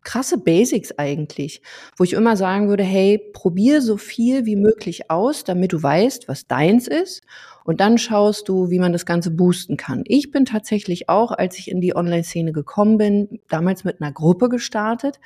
krasse 0.06 0.38
Basics 0.38 0.94
eigentlich, 0.98 1.62
wo 1.98 2.06
ich 2.06 2.14
immer 2.14 2.38
sagen 2.38 2.70
würde, 2.70 2.84
hey, 2.84 3.20
probier 3.34 3.82
so 3.82 3.98
viel 3.98 4.46
wie 4.46 4.56
möglich 4.56 5.12
aus, 5.12 5.44
damit 5.44 5.74
du 5.74 5.84
weißt, 5.84 6.30
was 6.30 6.48
deins 6.48 6.88
ist 6.88 7.22
und 7.66 7.82
dann 7.82 7.98
schaust 7.98 8.48
du, 8.48 8.70
wie 8.70 8.80
man 8.80 8.94
das 8.94 9.08
Ganze 9.08 9.32
boosten 9.32 9.76
kann. 9.76 10.04
Ich 10.06 10.32
bin 10.32 10.46
tatsächlich 10.46 11.10
auch, 11.10 11.32
als 11.32 11.58
ich 11.58 11.70
in 11.70 11.82
die 11.82 11.96
Online-Szene 11.96 12.52
gekommen 12.54 12.98
bin, 12.98 13.40
damals 13.50 13.84
mit 13.84 14.02
einer 14.02 14.12
Gruppe 14.12 14.50
gestartet. 14.50 15.20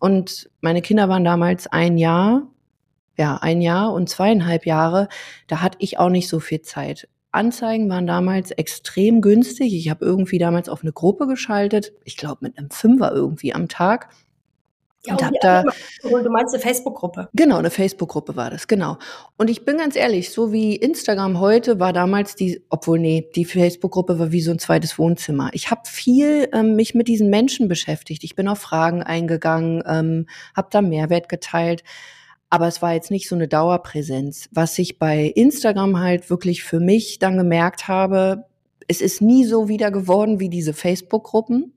Und 0.00 0.50
meine 0.62 0.80
Kinder 0.80 1.10
waren 1.10 1.22
damals 1.22 1.66
ein 1.66 1.98
Jahr, 1.98 2.48
ja, 3.18 3.36
ein 3.36 3.60
Jahr 3.60 3.92
und 3.92 4.08
zweieinhalb 4.08 4.64
Jahre. 4.64 5.08
Da 5.48 5.60
hatte 5.60 5.76
ich 5.80 5.98
auch 5.98 6.08
nicht 6.08 6.28
so 6.28 6.40
viel 6.40 6.62
Zeit. 6.62 7.08
Anzeigen 7.32 7.88
waren 7.88 8.06
damals 8.06 8.50
extrem 8.52 9.20
günstig. 9.20 9.74
Ich 9.74 9.90
habe 9.90 10.04
irgendwie 10.04 10.38
damals 10.38 10.68
auf 10.68 10.82
eine 10.82 10.92
Gruppe 10.92 11.26
geschaltet. 11.26 11.92
Ich 12.04 12.16
glaube 12.16 12.38
mit 12.42 12.58
einem 12.58 12.70
Fünfer 12.70 13.12
irgendwie 13.12 13.54
am 13.54 13.68
Tag. 13.68 14.10
Ja, 15.04 15.14
und 15.14 15.24
hab 15.24 15.32
da, 15.40 15.64
du 16.02 16.30
meinst 16.30 16.54
eine 16.54 16.62
Facebook-Gruppe? 16.62 17.28
Genau, 17.34 17.56
eine 17.56 17.70
Facebook-Gruppe 17.70 18.36
war 18.36 18.50
das, 18.50 18.68
genau. 18.68 18.98
Und 19.36 19.50
ich 19.50 19.64
bin 19.64 19.78
ganz 19.78 19.96
ehrlich, 19.96 20.30
so 20.30 20.52
wie 20.52 20.76
Instagram 20.76 21.40
heute 21.40 21.80
war 21.80 21.92
damals 21.92 22.36
die, 22.36 22.62
obwohl 22.68 23.00
nee, 23.00 23.28
die 23.34 23.44
Facebook-Gruppe 23.44 24.20
war 24.20 24.30
wie 24.30 24.40
so 24.40 24.52
ein 24.52 24.60
zweites 24.60 25.00
Wohnzimmer. 25.00 25.50
Ich 25.54 25.72
habe 25.72 25.80
viel 25.86 26.48
ähm, 26.52 26.76
mich 26.76 26.94
mit 26.94 27.08
diesen 27.08 27.30
Menschen 27.30 27.66
beschäftigt. 27.66 28.22
Ich 28.22 28.36
bin 28.36 28.46
auf 28.46 28.60
Fragen 28.60 29.02
eingegangen, 29.02 29.82
ähm, 29.86 30.26
habe 30.54 30.68
da 30.70 30.80
Mehrwert 30.80 31.28
geteilt. 31.28 31.82
Aber 32.52 32.68
es 32.68 32.82
war 32.82 32.92
jetzt 32.92 33.10
nicht 33.10 33.30
so 33.30 33.34
eine 33.34 33.48
Dauerpräsenz. 33.48 34.50
Was 34.52 34.78
ich 34.78 34.98
bei 34.98 35.24
Instagram 35.24 36.00
halt 36.00 36.28
wirklich 36.28 36.64
für 36.64 36.80
mich 36.80 37.18
dann 37.18 37.38
gemerkt 37.38 37.88
habe, 37.88 38.44
Es 38.88 39.00
ist 39.00 39.22
nie 39.22 39.46
so 39.46 39.68
wieder 39.68 39.90
geworden 39.90 40.38
wie 40.38 40.50
diese 40.50 40.74
Facebook-Gruppen 40.74 41.72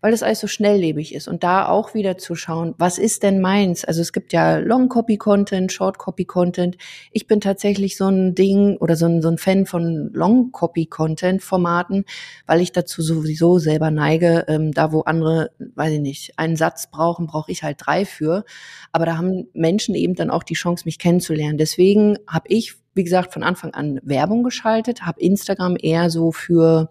weil 0.00 0.10
das 0.10 0.22
alles 0.22 0.40
so 0.40 0.46
schnelllebig 0.46 1.14
ist. 1.14 1.28
Und 1.28 1.42
da 1.44 1.68
auch 1.68 1.94
wieder 1.94 2.18
zu 2.18 2.34
schauen, 2.34 2.74
was 2.78 2.98
ist 2.98 3.22
denn 3.22 3.40
meins? 3.40 3.84
Also 3.84 4.00
es 4.00 4.12
gibt 4.12 4.32
ja 4.32 4.58
Long-Copy-Content, 4.58 5.72
Short-Copy-Content. 5.72 6.76
Ich 7.12 7.26
bin 7.26 7.40
tatsächlich 7.40 7.96
so 7.96 8.08
ein 8.08 8.34
Ding 8.34 8.76
oder 8.78 8.96
so 8.96 9.06
ein, 9.06 9.22
so 9.22 9.28
ein 9.28 9.38
Fan 9.38 9.66
von 9.66 10.10
Long-Copy-Content-Formaten, 10.12 12.04
weil 12.46 12.60
ich 12.60 12.72
dazu 12.72 13.02
sowieso 13.02 13.58
selber 13.58 13.90
neige. 13.90 14.44
Ähm, 14.48 14.72
da, 14.72 14.92
wo 14.92 15.00
andere, 15.00 15.50
weiß 15.58 15.92
ich 15.94 16.00
nicht, 16.00 16.38
einen 16.38 16.56
Satz 16.56 16.90
brauchen, 16.90 17.26
brauche 17.26 17.50
ich 17.50 17.62
halt 17.62 17.78
drei 17.80 18.04
für. 18.04 18.44
Aber 18.92 19.06
da 19.06 19.16
haben 19.16 19.48
Menschen 19.54 19.94
eben 19.94 20.14
dann 20.14 20.30
auch 20.30 20.42
die 20.42 20.54
Chance, 20.54 20.84
mich 20.84 20.98
kennenzulernen. 20.98 21.58
Deswegen 21.58 22.18
habe 22.28 22.46
ich, 22.48 22.74
wie 22.94 23.04
gesagt, 23.04 23.32
von 23.32 23.42
Anfang 23.42 23.74
an 23.74 24.00
Werbung 24.02 24.42
geschaltet, 24.42 25.02
habe 25.02 25.20
Instagram 25.20 25.76
eher 25.80 26.10
so 26.10 26.32
für 26.32 26.90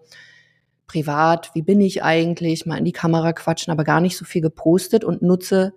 privat, 0.86 1.50
wie 1.54 1.62
bin 1.62 1.80
ich 1.80 2.02
eigentlich, 2.02 2.66
mal 2.66 2.78
in 2.78 2.84
die 2.84 2.92
Kamera 2.92 3.32
quatschen, 3.32 3.72
aber 3.72 3.84
gar 3.84 4.00
nicht 4.00 4.16
so 4.16 4.24
viel 4.24 4.42
gepostet 4.42 5.04
und 5.04 5.22
nutze 5.22 5.72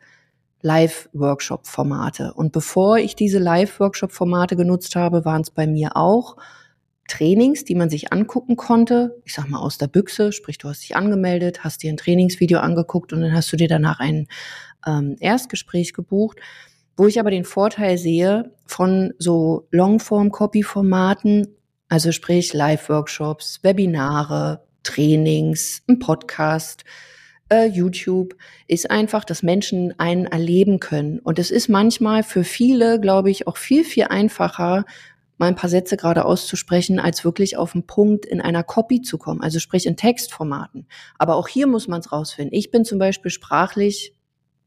Live-Workshop-Formate. 0.62 2.34
Und 2.34 2.52
bevor 2.52 2.98
ich 2.98 3.16
diese 3.16 3.40
Live-Workshop-Formate 3.40 4.56
genutzt 4.56 4.96
habe, 4.96 5.24
waren 5.24 5.42
es 5.42 5.52
bei 5.52 5.68
mir 5.68 5.96
auch 5.96 6.36
Trainings, 7.08 7.64
die 7.64 7.76
man 7.76 7.90
sich 7.90 8.12
angucken 8.12 8.58
konnte. 8.58 9.22
Ich 9.24 9.34
sag 9.34 9.50
mal 9.50 9.60
aus 9.60 9.78
der 9.78 9.88
Büchse, 9.88 10.34
sprich, 10.34 10.58
du 10.58 10.68
hast 10.68 10.82
dich 10.82 10.96
angemeldet, 10.96 11.64
hast 11.64 11.84
dir 11.84 11.92
ein 11.92 11.98
Trainingsvideo 11.98 12.60
angeguckt 12.60 13.14
und 13.14 13.22
dann 13.22 13.34
hast 13.34 13.52
du 13.52 13.58
dir 13.58 13.68
danach 13.68 14.00
ein 14.00 14.28
ähm, 14.86 15.16
Erstgespräch 15.20 15.94
gebucht. 15.94 16.40
Wo 16.98 17.06
ich 17.06 17.20
aber 17.20 17.32
den 17.32 17.46
Vorteil 17.46 17.98
sehe 17.98 18.52
von 18.66 19.14
so 19.20 19.68
Longform-Copy-Formaten, 19.72 21.48
also 21.90 22.12
sprich 22.12 22.54
Live-Workshops, 22.54 23.60
Webinare, 23.64 24.67
Trainings, 24.84 25.84
ein 25.88 26.00
Podcast, 26.00 26.84
äh, 27.50 27.66
YouTube, 27.66 28.36
ist 28.68 28.90
einfach, 28.92 29.24
dass 29.24 29.44
Menschen 29.44 29.98
einen 30.00 30.26
erleben 30.26 30.80
können. 30.80 31.20
Und 31.20 31.40
es 31.40 31.52
ist 31.52 31.70
manchmal 31.70 32.24
für 32.24 32.44
viele, 32.44 33.00
glaube 33.00 33.30
ich, 33.30 33.48
auch 33.48 33.58
viel, 33.58 33.84
viel 33.84 34.06
einfacher, 34.06 34.86
mal 35.38 35.48
ein 35.48 35.56
paar 35.56 35.70
Sätze 35.70 35.98
gerade 35.98 36.26
auszusprechen, 36.26 37.00
als 37.00 37.24
wirklich 37.24 37.58
auf 37.58 37.74
den 37.74 37.86
Punkt 37.86 38.26
in 38.26 38.42
einer 38.42 38.64
Copy 38.64 39.02
zu 39.02 39.18
kommen, 39.18 39.42
also 39.42 39.60
sprich 39.60 39.86
in 39.86 39.96
Textformaten. 39.96 40.88
Aber 41.18 41.36
auch 41.36 41.48
hier 41.48 41.68
muss 41.68 41.88
man 41.88 42.00
es 42.00 42.12
rausfinden. 42.12 42.58
Ich 42.58 42.72
bin 42.72 42.86
zum 42.86 43.00
Beispiel 43.00 43.32
sprachlich, 43.32 44.14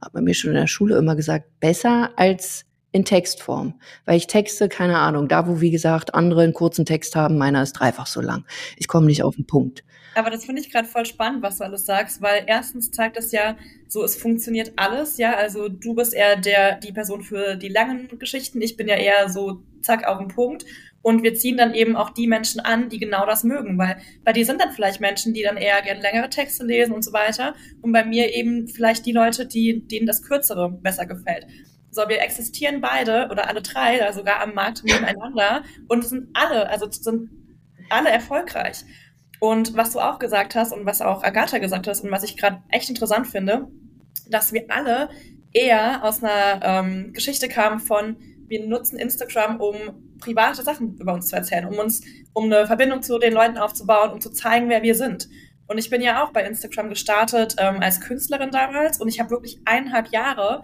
hat 0.01 0.15
man 0.15 0.25
mir 0.25 0.35
schon 0.35 0.51
in 0.51 0.57
der 0.57 0.67
Schule 0.67 0.97
immer 0.97 1.17
gesagt, 1.17 1.61
besser 1.61 2.11
als 2.17 2.65
in 2.93 3.05
Textform. 3.05 3.81
Weil 4.05 4.17
ich 4.17 4.27
texte, 4.27 4.69
keine 4.69 4.99
Ahnung, 4.99 5.29
da 5.29 5.47
wo, 5.47 5.61
wie 5.61 5.71
gesagt, 5.71 6.15
andere 6.15 6.43
einen 6.43 6.55
kurzen 6.55 6.85
Text 6.85 7.15
haben, 7.17 7.39
meiner 7.39 7.63
ist 7.63 7.75
dreifach 7.75 8.07
so 8.07 8.21
lang. 8.21 8.45
Ich 8.77 8.89
komme 8.89 9.07
nicht 9.07 9.23
auf 9.23 9.37
den 9.37 9.47
Punkt. 9.47 9.85
Aber 10.15 10.31
das 10.31 10.45
finde 10.45 10.61
ich 10.61 10.71
gerade 10.71 10.89
voll 10.89 11.07
spannend, 11.07 11.43
was 11.43 11.59
du 11.59 11.65
alles 11.65 11.87
sagst, 11.87 12.21
weil 12.21 12.45
erstens 12.47 12.91
zeigt 12.91 13.17
das 13.17 13.31
ja, 13.33 13.57
so 13.89 14.03
es 14.03 14.17
funktioniert 14.17 14.73
alles, 14.77 15.19
ja. 15.19 15.37
Also 15.37 15.69
du 15.69 15.95
bist 15.95 16.15
eher 16.15 16.37
der, 16.37 16.79
die 16.79 16.93
Person 16.93 17.23
für 17.23 17.57
die 17.57 17.69
langen 17.69 18.19
Geschichten, 18.19 18.61
ich 18.61 18.77
bin 18.77 18.89
ja 18.89 18.97
eher 18.97 19.29
so 19.29 19.63
zack 19.83 20.07
auf 20.07 20.19
den 20.19 20.29
Punkt. 20.29 20.65
Und 21.03 21.23
wir 21.23 21.35
ziehen 21.35 21.57
dann 21.57 21.73
eben 21.73 21.97
auch 21.97 22.11
die 22.11 22.27
Menschen 22.27 22.61
an, 22.61 22.91
die 22.91 22.99
genau 22.99 23.25
das 23.25 23.43
mögen, 23.43 23.79
weil 23.79 23.97
bei 24.23 24.35
dir 24.35 24.45
sind 24.45 24.61
dann 24.61 24.73
vielleicht 24.73 25.01
Menschen, 25.01 25.33
die 25.33 25.43
dann 25.43 25.57
eher 25.57 25.81
gerne 25.81 26.03
längere 26.03 26.29
Texte 26.29 26.65
lesen 26.65 26.93
und 26.93 27.03
so 27.03 27.13
weiter. 27.15 27.55
Und 27.81 27.93
bei 27.93 28.05
mir 28.05 28.35
eben 28.35 28.69
vielleicht 28.69 29.07
die 29.07 29.13
Leute, 29.13 29.47
die, 29.47 29.87
denen 29.89 30.07
das 30.07 30.23
Kürzere 30.23 30.71
besser 30.71 31.07
gefällt. 31.07 31.47
So, 31.91 32.03
wir 32.07 32.21
existieren 32.21 32.83
beide 32.83 33.29
oder 33.31 33.49
alle 33.49 33.63
drei, 33.63 33.99
da 33.99 34.13
sogar 34.13 34.41
am 34.41 34.55
Markt 34.55 34.85
nebeneinander 34.85 35.65
und 35.89 36.05
sind 36.05 36.29
alle, 36.35 36.69
also 36.69 36.91
sind 36.91 37.31
alle 37.89 38.11
erfolgreich. 38.11 38.85
Und 39.41 39.77
was 39.77 39.93
du 39.93 40.01
auch 40.01 40.19
gesagt 40.19 40.55
hast 40.55 40.73
und 40.73 40.87
was 40.87 41.01
auch 41.01 41.25
Agatha 41.25 41.59
gesagt 41.59 41.89
hast 41.89 42.05
und 42.05 42.11
was 42.11 42.23
ich 42.23 42.37
gerade 42.37 42.63
echt 42.69 42.91
interessant 42.91 43.27
finde, 43.27 43.69
dass 44.29 44.53
wir 44.53 44.67
alle 44.69 45.09
eher 45.53 46.05
aus 46.05 46.23
einer 46.23 46.61
ähm, 46.63 47.13
Geschichte 47.13 47.49
kamen 47.49 47.81
von, 47.81 48.17
wir 48.47 48.67
nutzen 48.67 48.99
Instagram, 48.99 49.61
um 49.61 49.75
private 50.21 50.63
Sachen 50.63 50.99
über 50.99 51.15
uns 51.15 51.29
zu 51.29 51.37
erzählen, 51.37 51.67
um 51.67 51.79
uns, 51.79 52.03
um 52.35 52.45
eine 52.45 52.67
Verbindung 52.67 53.03
zu 53.03 53.19
den 53.19 53.33
Leuten 53.33 53.57
aufzubauen, 53.57 54.11
um 54.11 54.21
zu 54.21 54.31
zeigen, 54.31 54.69
wer 54.69 54.83
wir 54.83 54.95
sind. 54.95 55.29
Und 55.67 55.79
ich 55.79 55.89
bin 55.89 56.03
ja 56.03 56.23
auch 56.23 56.33
bei 56.33 56.45
Instagram 56.45 56.89
gestartet 56.89 57.57
ähm, 57.59 57.81
als 57.81 58.01
Künstlerin 58.01 58.51
damals 58.51 59.01
und 59.01 59.09
ich 59.09 59.21
habe 59.21 59.31
wirklich 59.31 59.61
eineinhalb 59.65 60.09
Jahre 60.09 60.63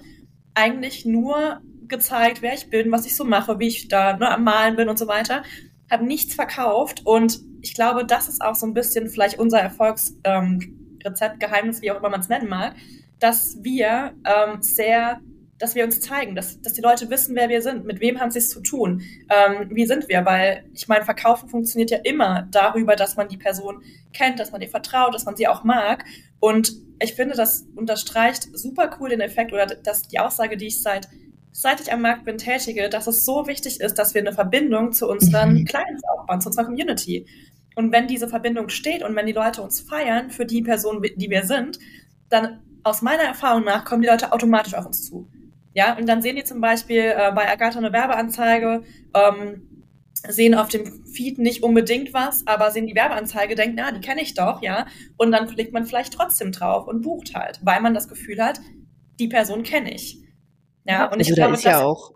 eigentlich 0.55 1.05
nur 1.05 1.61
gezeigt, 1.87 2.43
wer 2.43 2.55
ich 2.55 2.71
bin, 2.71 2.91
was 2.91 3.07
ich 3.07 3.17
so 3.17 3.25
mache, 3.25 3.59
wie 3.59 3.69
ich 3.69 3.89
da 3.89 4.17
ne, 4.17 4.31
am 4.31 4.45
Malen 4.45 4.77
bin 4.77 4.89
und 4.89 4.99
so 4.99 5.07
weiter. 5.07 5.45
Habe 5.91 6.05
nichts 6.05 6.35
verkauft 6.35 7.03
und 7.05 7.41
ich 7.63 7.75
glaube, 7.75 8.05
das 8.05 8.29
ist 8.29 8.43
auch 8.43 8.55
so 8.55 8.67
ein 8.67 8.75
bisschen 8.75 9.09
vielleicht 9.09 9.39
unser 9.39 9.61
Erfolgsrezept, 9.61 10.23
ähm, 10.25 11.39
Geheimnis, 11.39 11.83
wie 11.83 11.91
auch 11.91 11.99
immer 11.99 12.11
man 12.11 12.21
es 12.21 12.29
nennen 12.29 12.49
mag, 12.49 12.75
dass 13.19 13.63
wir 13.63 14.13
ähm, 14.25 14.63
sehr, 14.63 15.21
dass 15.59 15.75
wir 15.75 15.85
uns 15.85 16.01
zeigen, 16.01 16.35
dass, 16.35 16.61
dass 16.61 16.75
die 16.75 16.83
Leute 16.83 17.09
wissen, 17.11 17.35
wer 17.35 17.49
wir 17.49 17.63
sind, 17.63 17.87
mit 17.87 18.01
wem 18.01 18.21
haben 18.21 18.31
sie 18.31 18.39
es 18.39 18.51
zu 18.51 18.61
tun, 18.61 19.03
ähm, 19.31 19.71
wie 19.71 19.87
sind 19.87 20.09
wir, 20.09 20.25
weil 20.25 20.65
ich 20.75 20.87
meine, 20.89 21.05
Verkaufen 21.05 21.49
funktioniert 21.49 21.91
ja 21.91 21.99
immer 22.05 22.47
darüber, 22.51 22.95
dass 22.97 23.17
man 23.17 23.29
die 23.29 23.39
Person 23.39 23.83
kennt, 24.13 24.39
dass 24.39 24.53
man 24.53 24.61
ihr 24.61 24.69
vertraut, 24.69 25.15
dass 25.15 25.25
man 25.25 25.37
sie 25.37 25.49
auch 25.49 25.65
mag. 25.65 26.05
Und 26.41 26.73
ich 26.99 27.15
finde, 27.15 27.35
das 27.35 27.67
unterstreicht 27.75 28.49
super 28.57 28.97
cool 28.99 29.11
den 29.11 29.21
Effekt 29.21 29.53
oder 29.53 29.67
dass 29.67 30.03
die 30.03 30.19
Aussage, 30.19 30.57
die 30.57 30.67
ich 30.67 30.83
seit 30.83 31.09
seit 31.59 31.81
ich 31.81 31.91
am 31.91 32.03
Markt 32.03 32.27
bin, 32.27 32.37
tätige, 32.37 32.91
dass 32.91 33.07
es 33.07 33.25
so 33.25 33.47
wichtig 33.47 33.81
ist, 33.81 33.95
dass 33.95 34.13
wir 34.13 34.21
eine 34.21 34.35
Verbindung 34.35 34.93
zu 34.93 35.09
unseren 35.09 35.55
mhm. 35.55 35.65
Clients 35.65 36.03
aufbauen, 36.05 36.43
zu 36.43 36.51
unserer 36.51 36.67
Community. 36.67 37.27
Und 37.75 37.93
wenn 37.93 38.07
diese 38.07 38.29
Verbindung 38.29 38.69
steht 38.69 39.03
und 39.03 39.17
wenn 39.17 39.25
die 39.25 39.33
Leute 39.33 39.63
uns 39.63 39.81
feiern 39.81 40.29
für 40.31 40.45
die 40.45 40.61
Person, 40.61 41.03
die 41.17 41.31
wir 41.31 41.45
sind, 41.45 41.79
dann 42.29 42.61
aus 42.83 43.01
meiner 43.01 43.23
Erfahrung 43.23 43.65
nach 43.65 43.87
kommen 43.87 44.03
die 44.03 44.09
Leute 44.09 44.33
automatisch 44.33 44.75
auf 44.75 44.85
uns 44.85 45.07
zu. 45.07 45.31
Ja, 45.73 45.97
und 45.97 46.07
dann 46.07 46.21
sehen 46.21 46.37
die 46.37 46.45
zum 46.45 46.61
Beispiel 46.61 47.15
äh, 47.17 47.33
bei 47.35 47.51
Agatha 47.51 47.79
eine 47.79 47.93
Werbeanzeige, 47.93 48.83
ähm, 49.15 49.63
sehen 50.29 50.55
auf 50.55 50.69
dem 50.69 51.07
Feed 51.07 51.39
nicht 51.39 51.63
unbedingt 51.63 52.13
was, 52.13 52.47
aber 52.47 52.71
sehen 52.71 52.87
die 52.87 52.95
Werbeanzeige, 52.95 53.55
denken, 53.55 53.77
na, 53.79 53.93
die 53.93 54.01
kenne 54.01 54.21
ich 54.21 54.35
doch, 54.35 54.61
ja. 54.61 54.87
Und 55.17 55.33
dann 55.33 55.47
klickt 55.47 55.73
man 55.73 55.87
vielleicht 55.87 56.13
trotzdem 56.13 56.53
drauf 56.53 56.87
und 56.87 57.01
bucht 57.01 57.35
halt, 57.35 57.61
weil 57.63 57.81
man 57.81 57.95
das 57.95 58.09
Gefühl 58.09 58.43
hat, 58.45 58.61
die 59.19 59.29
Person 59.29 59.63
kenne 59.63 59.95
ich. 59.95 60.26
Ja, 60.87 61.07
und 61.07 61.19
also 61.19 61.21
ich 61.21 61.29
da 61.29 61.35
glaube, 61.35 61.55
ist 61.55 61.65
ja 61.65 61.83
auch 61.83 62.13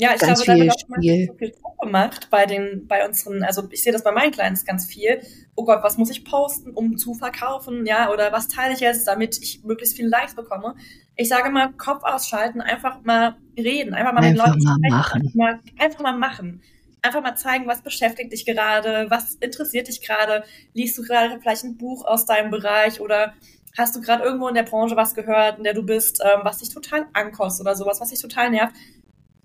ja, 0.00 0.14
ich 0.14 0.20
ganz 0.20 0.44
glaube, 0.44 0.60
da 0.60 0.64
wird 0.64 0.74
auch 0.74 0.96
Spiel. 0.96 1.26
so 1.26 1.34
viel 1.34 1.50
Druck 1.50 1.80
gemacht 1.80 2.28
bei 2.30 2.46
den, 2.46 2.86
bei 2.86 3.04
unseren, 3.04 3.42
also 3.42 3.64
ich 3.70 3.82
sehe 3.82 3.92
das 3.92 4.04
bei 4.04 4.12
meinen 4.12 4.30
Clients 4.30 4.64
ganz 4.64 4.86
viel. 4.86 5.20
Oh 5.56 5.64
Gott, 5.64 5.82
was 5.82 5.98
muss 5.98 6.10
ich 6.10 6.24
posten, 6.24 6.70
um 6.70 6.96
zu 6.96 7.14
verkaufen, 7.14 7.84
ja, 7.84 8.10
oder 8.10 8.30
was 8.30 8.46
teile 8.46 8.74
ich 8.74 8.80
jetzt, 8.80 9.08
damit 9.08 9.38
ich 9.42 9.64
möglichst 9.64 9.96
viele 9.96 10.08
Likes 10.08 10.36
bekomme? 10.36 10.76
Ich 11.16 11.28
sage 11.28 11.50
mal, 11.50 11.72
Kopf 11.72 12.04
ausschalten, 12.04 12.60
einfach 12.60 13.02
mal 13.02 13.36
reden, 13.56 13.92
einfach 13.92 14.12
mal 14.12 14.22
einfach 14.22 14.46
mit 14.46 14.62
Leuten 14.62 14.64
mal 14.64 14.90
machen. 14.90 15.32
Mal, 15.34 15.58
einfach 15.78 16.00
mal 16.00 16.16
machen. 16.16 16.62
Einfach 17.02 17.22
mal 17.22 17.36
zeigen, 17.36 17.66
was 17.66 17.82
beschäftigt 17.82 18.32
dich 18.32 18.44
gerade, 18.44 19.06
was 19.08 19.34
interessiert 19.36 19.88
dich 19.88 20.00
gerade, 20.00 20.44
liest 20.74 20.96
du 20.98 21.02
gerade 21.02 21.40
vielleicht 21.40 21.64
ein 21.64 21.76
Buch 21.76 22.04
aus 22.04 22.24
deinem 22.24 22.50
Bereich 22.50 23.00
oder 23.00 23.34
hast 23.78 23.96
du 23.96 24.00
gerade 24.00 24.24
irgendwo 24.24 24.48
in 24.48 24.54
der 24.54 24.64
Branche 24.64 24.96
was 24.96 25.14
gehört, 25.14 25.58
in 25.58 25.64
der 25.64 25.74
du 25.74 25.82
bist, 25.82 26.20
ähm, 26.24 26.40
was 26.42 26.58
dich 26.58 26.68
total 26.70 27.06
ankostet 27.12 27.66
oder 27.66 27.76
sowas, 27.76 28.00
was 28.00 28.10
dich 28.10 28.20
total 28.20 28.50
nervt 28.50 28.74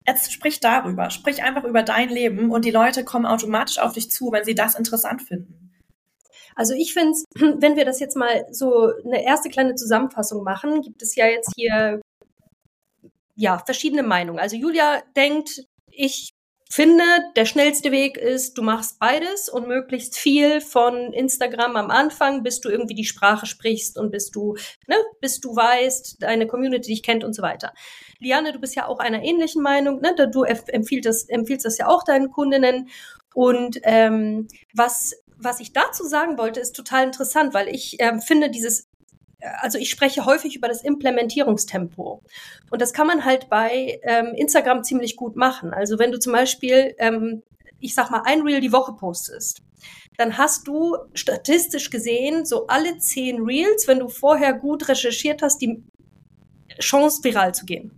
Jetzt 0.05 0.33
sprich 0.33 0.59
darüber, 0.59 1.09
sprich 1.09 1.43
einfach 1.43 1.63
über 1.63 1.81
dein 1.81 2.09
Leben 2.09 2.51
und 2.51 2.65
die 2.65 2.71
Leute 2.71 3.05
kommen 3.05 3.25
automatisch 3.25 3.79
auf 3.79 3.93
dich 3.93 4.11
zu, 4.11 4.31
wenn 4.31 4.43
sie 4.43 4.55
das 4.55 4.75
interessant 4.75 5.21
finden. 5.21 5.71
Also 6.55 6.73
ich 6.73 6.93
finde 6.93 7.11
es, 7.11 7.23
wenn 7.35 7.77
wir 7.77 7.85
das 7.85 7.99
jetzt 7.99 8.17
mal 8.17 8.45
so 8.51 8.91
eine 9.05 9.23
erste 9.23 9.49
kleine 9.49 9.75
Zusammenfassung 9.75 10.43
machen, 10.43 10.81
gibt 10.81 11.01
es 11.01 11.15
ja 11.15 11.27
jetzt 11.27 11.51
hier 11.55 12.01
ja 13.35 13.57
verschiedene 13.59 14.03
Meinungen. 14.03 14.39
Also 14.39 14.57
Julia 14.57 15.01
denkt, 15.15 15.65
ich 15.89 16.32
finde, 16.73 17.03
der 17.35 17.45
schnellste 17.45 17.91
Weg 17.91 18.17
ist, 18.17 18.57
du 18.57 18.63
machst 18.63 18.97
beides 18.97 19.47
und 19.47 19.67
möglichst 19.67 20.17
viel 20.17 20.59
von 20.59 21.13
Instagram 21.13 21.75
am 21.75 21.91
Anfang, 21.91 22.41
bis 22.41 22.61
du 22.61 22.69
irgendwie 22.69 22.95
die 22.95 23.05
Sprache 23.05 23.45
sprichst 23.45 23.97
und 23.97 24.09
bis 24.11 24.31
du, 24.31 24.55
ne, 24.87 24.95
bis 25.21 25.39
du 25.39 25.55
weißt, 25.55 26.23
deine 26.23 26.47
Community 26.47 26.89
dich 26.89 27.03
kennt 27.03 27.23
und 27.23 27.33
so 27.33 27.41
weiter. 27.41 27.73
Liane, 28.19 28.53
du 28.53 28.59
bist 28.59 28.75
ja 28.75 28.87
auch 28.87 28.99
einer 28.99 29.21
ähnlichen 29.23 29.61
Meinung, 29.61 30.01
ne? 30.01 30.15
Du 30.31 30.43
empfiehlst 30.43 31.05
das, 31.05 31.29
empfiehlst 31.29 31.65
das 31.65 31.77
ja 31.77 31.87
auch 31.87 32.03
deinen 32.03 32.31
Kundinnen. 32.31 32.89
Und 33.35 33.79
ähm, 33.83 34.47
was, 34.73 35.13
was 35.37 35.59
ich 35.59 35.73
dazu 35.73 36.03
sagen 36.05 36.37
wollte, 36.37 36.59
ist 36.59 36.75
total 36.75 37.03
interessant, 37.03 37.53
weil 37.53 37.67
ich 37.67 37.97
ähm, 37.99 38.21
finde 38.21 38.49
dieses 38.49 38.87
also 39.59 39.77
ich 39.77 39.89
spreche 39.89 40.25
häufig 40.25 40.55
über 40.55 40.67
das 40.67 40.83
Implementierungstempo. 40.83 42.21
Und 42.69 42.81
das 42.81 42.93
kann 42.93 43.07
man 43.07 43.25
halt 43.25 43.49
bei 43.49 43.99
ähm, 44.03 44.33
Instagram 44.35 44.83
ziemlich 44.83 45.15
gut 45.15 45.35
machen. 45.35 45.73
Also 45.73 45.99
wenn 45.99 46.11
du 46.11 46.19
zum 46.19 46.33
Beispiel, 46.33 46.95
ähm, 46.97 47.43
ich 47.79 47.93
sag 47.95 48.09
mal, 48.11 48.23
ein 48.25 48.41
Reel 48.41 48.61
die 48.61 48.71
Woche 48.71 48.93
postest, 48.93 49.61
dann 50.17 50.37
hast 50.37 50.67
du 50.67 50.95
statistisch 51.13 51.89
gesehen 51.89 52.45
so 52.45 52.67
alle 52.67 52.97
zehn 52.97 53.41
Reels, 53.43 53.87
wenn 53.87 53.99
du 53.99 54.09
vorher 54.09 54.53
gut 54.53 54.87
recherchiert 54.87 55.41
hast, 55.41 55.61
die 55.61 55.83
Chance 56.79 57.23
viral 57.23 57.53
zu 57.53 57.65
gehen. 57.65 57.91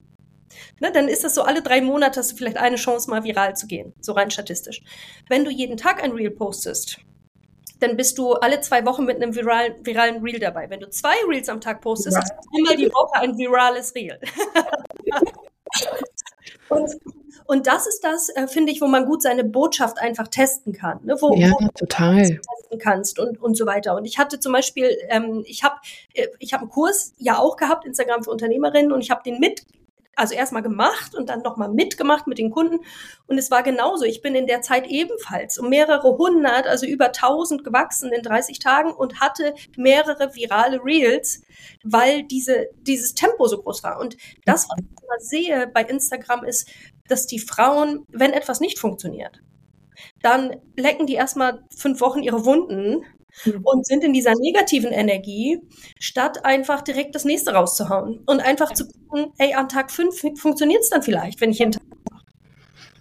Ne, 0.79 0.91
dann 0.91 1.07
ist 1.07 1.23
das 1.23 1.35
so, 1.35 1.43
alle 1.43 1.61
drei 1.61 1.81
Monate 1.81 2.19
hast 2.19 2.31
du 2.31 2.37
vielleicht 2.37 2.57
eine 2.57 2.77
Chance, 2.77 3.09
mal 3.09 3.23
viral 3.23 3.55
zu 3.55 3.67
gehen, 3.67 3.93
so 3.99 4.13
rein 4.13 4.31
statistisch. 4.31 4.81
Wenn 5.27 5.43
du 5.43 5.51
jeden 5.51 5.77
Tag 5.77 6.03
ein 6.03 6.11
Reel 6.11 6.31
postest, 6.31 6.99
dann 7.79 7.97
bist 7.97 8.17
du 8.17 8.33
alle 8.33 8.61
zwei 8.61 8.85
Wochen 8.85 9.05
mit 9.05 9.17
einem 9.17 9.35
viralen, 9.35 9.85
viralen 9.85 10.21
Reel 10.21 10.39
dabei. 10.39 10.69
Wenn 10.69 10.79
du 10.79 10.89
zwei 10.89 11.15
Reels 11.27 11.49
am 11.49 11.61
Tag 11.61 11.81
postest, 11.81 12.17
ja. 12.17 12.23
ist 12.23 12.33
einmal 12.55 12.77
die 12.77 12.91
Woche 12.91 13.21
ein 13.21 13.37
virales 13.37 13.93
Reel. 13.95 14.19
und, 16.69 16.91
und 17.45 17.67
das 17.67 17.87
ist 17.87 18.03
das, 18.03 18.29
äh, 18.29 18.47
finde 18.47 18.71
ich, 18.71 18.81
wo 18.81 18.87
man 18.87 19.05
gut 19.05 19.21
seine 19.21 19.43
Botschaft 19.43 19.99
einfach 19.99 20.27
testen 20.27 20.73
kann. 20.73 20.99
Ne? 21.03 21.15
Wo, 21.19 21.35
ja, 21.35 21.51
wo 21.51 21.67
total. 21.77 22.23
testen 22.23 22.79
kannst 22.79 23.19
und, 23.19 23.41
und 23.41 23.55
so 23.55 23.65
weiter. 23.65 23.95
Und 23.95 24.05
ich 24.05 24.17
hatte 24.17 24.39
zum 24.39 24.53
Beispiel, 24.53 24.89
ähm, 25.09 25.43
ich 25.45 25.63
habe 25.63 25.75
äh, 26.13 26.27
ich 26.39 26.53
hab 26.53 26.61
einen 26.61 26.69
Kurs 26.69 27.13
ja 27.17 27.37
auch 27.37 27.57
gehabt, 27.57 27.85
Instagram 27.85 28.23
für 28.23 28.31
Unternehmerinnen, 28.31 28.91
und 28.91 29.01
ich 29.01 29.11
habe 29.11 29.21
den 29.23 29.39
mit 29.39 29.65
also 30.15 30.33
erstmal 30.33 30.61
gemacht 30.61 31.15
und 31.15 31.29
dann 31.29 31.41
nochmal 31.41 31.69
mitgemacht 31.69 32.27
mit 32.27 32.37
den 32.37 32.51
Kunden. 32.51 32.79
Und 33.27 33.37
es 33.37 33.51
war 33.51 33.63
genauso. 33.63 34.05
Ich 34.05 34.21
bin 34.21 34.35
in 34.35 34.47
der 34.47 34.61
Zeit 34.61 34.87
ebenfalls 34.87 35.57
um 35.57 35.69
mehrere 35.69 36.17
hundert, 36.17 36.67
also 36.67 36.85
über 36.85 37.11
tausend 37.11 37.63
gewachsen 37.63 38.11
in 38.11 38.21
30 38.21 38.59
Tagen 38.59 38.93
und 38.93 39.19
hatte 39.19 39.53
mehrere 39.77 40.33
virale 40.35 40.83
Reels, 40.83 41.41
weil 41.83 42.23
diese, 42.23 42.69
dieses 42.75 43.13
Tempo 43.13 43.47
so 43.47 43.61
groß 43.61 43.83
war. 43.83 43.99
Und 43.99 44.17
das, 44.45 44.67
was 44.69 44.79
ich 44.79 45.03
immer 45.03 45.19
sehe 45.19 45.67
bei 45.73 45.83
Instagram 45.83 46.43
ist, 46.45 46.69
dass 47.07 47.27
die 47.27 47.39
Frauen, 47.39 48.05
wenn 48.09 48.33
etwas 48.33 48.59
nicht 48.59 48.79
funktioniert, 48.79 49.41
dann 50.21 50.55
lecken 50.75 51.07
die 51.07 51.13
erstmal 51.13 51.63
fünf 51.75 52.01
Wochen 52.01 52.21
ihre 52.21 52.45
Wunden 52.45 53.05
Mhm. 53.43 53.61
und 53.63 53.85
sind 53.85 54.03
in 54.03 54.13
dieser 54.13 54.33
negativen 54.39 54.91
Energie, 54.91 55.59
statt 55.99 56.45
einfach 56.45 56.81
direkt 56.81 57.15
das 57.15 57.25
nächste 57.25 57.53
rauszuhauen 57.53 58.21
und 58.25 58.39
einfach 58.39 58.73
zu 58.73 58.87
gucken, 58.87 59.33
ey, 59.37 59.53
an 59.53 59.69
Tag 59.69 59.91
fünf 59.91 60.21
funktioniert 60.37 60.81
es 60.81 60.89
dann 60.89 61.03
vielleicht, 61.03 61.41
wenn 61.41 61.51
ich 61.51 61.59
jeden 61.59 61.73
Tag 61.73 61.83
mache. 62.09 62.25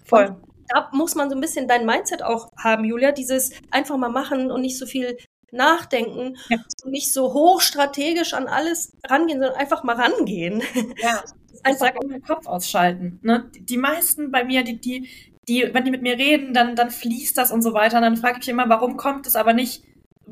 Voll. 0.05 0.25
Und 0.27 0.37
da 0.67 0.89
muss 0.91 1.15
man 1.15 1.29
so 1.29 1.35
ein 1.35 1.41
bisschen 1.41 1.67
dein 1.67 1.85
Mindset 1.85 2.23
auch 2.23 2.49
haben, 2.57 2.85
Julia, 2.85 3.11
dieses 3.11 3.51
einfach 3.71 3.97
mal 3.97 4.09
machen 4.09 4.51
und 4.51 4.61
nicht 4.61 4.77
so 4.77 4.85
viel 4.85 5.17
nachdenken 5.51 6.37
ja. 6.49 6.57
und 6.83 6.91
nicht 6.91 7.13
so 7.13 7.33
hochstrategisch 7.33 8.33
an 8.33 8.47
alles 8.47 8.93
rangehen, 9.07 9.39
sondern 9.39 9.57
einfach 9.57 9.83
mal 9.83 9.95
rangehen. 9.95 10.61
Ja. 10.97 11.23
Einfach 11.63 11.91
den 11.99 12.21
Kopf 12.21 12.45
ausschalten. 12.45 13.19
Ne? 13.23 13.49
Die 13.55 13.77
meisten 13.77 14.29
bei 14.29 14.43
mir, 14.43 14.63
die, 14.63 14.79
die, 14.79 15.09
die, 15.47 15.73
wenn 15.73 15.85
die 15.85 15.89
mit 15.89 16.03
mir 16.03 16.15
reden, 16.15 16.53
dann, 16.53 16.75
dann 16.75 16.91
fließt 16.91 17.35
das 17.35 17.51
und 17.51 17.63
so 17.63 17.73
weiter. 17.73 17.97
Und 17.97 18.03
dann 18.03 18.17
frage 18.17 18.33
ich 18.33 18.39
mich 18.39 18.49
immer, 18.49 18.69
warum 18.69 18.97
kommt 18.97 19.25
es 19.25 19.35
aber 19.35 19.53
nicht 19.53 19.81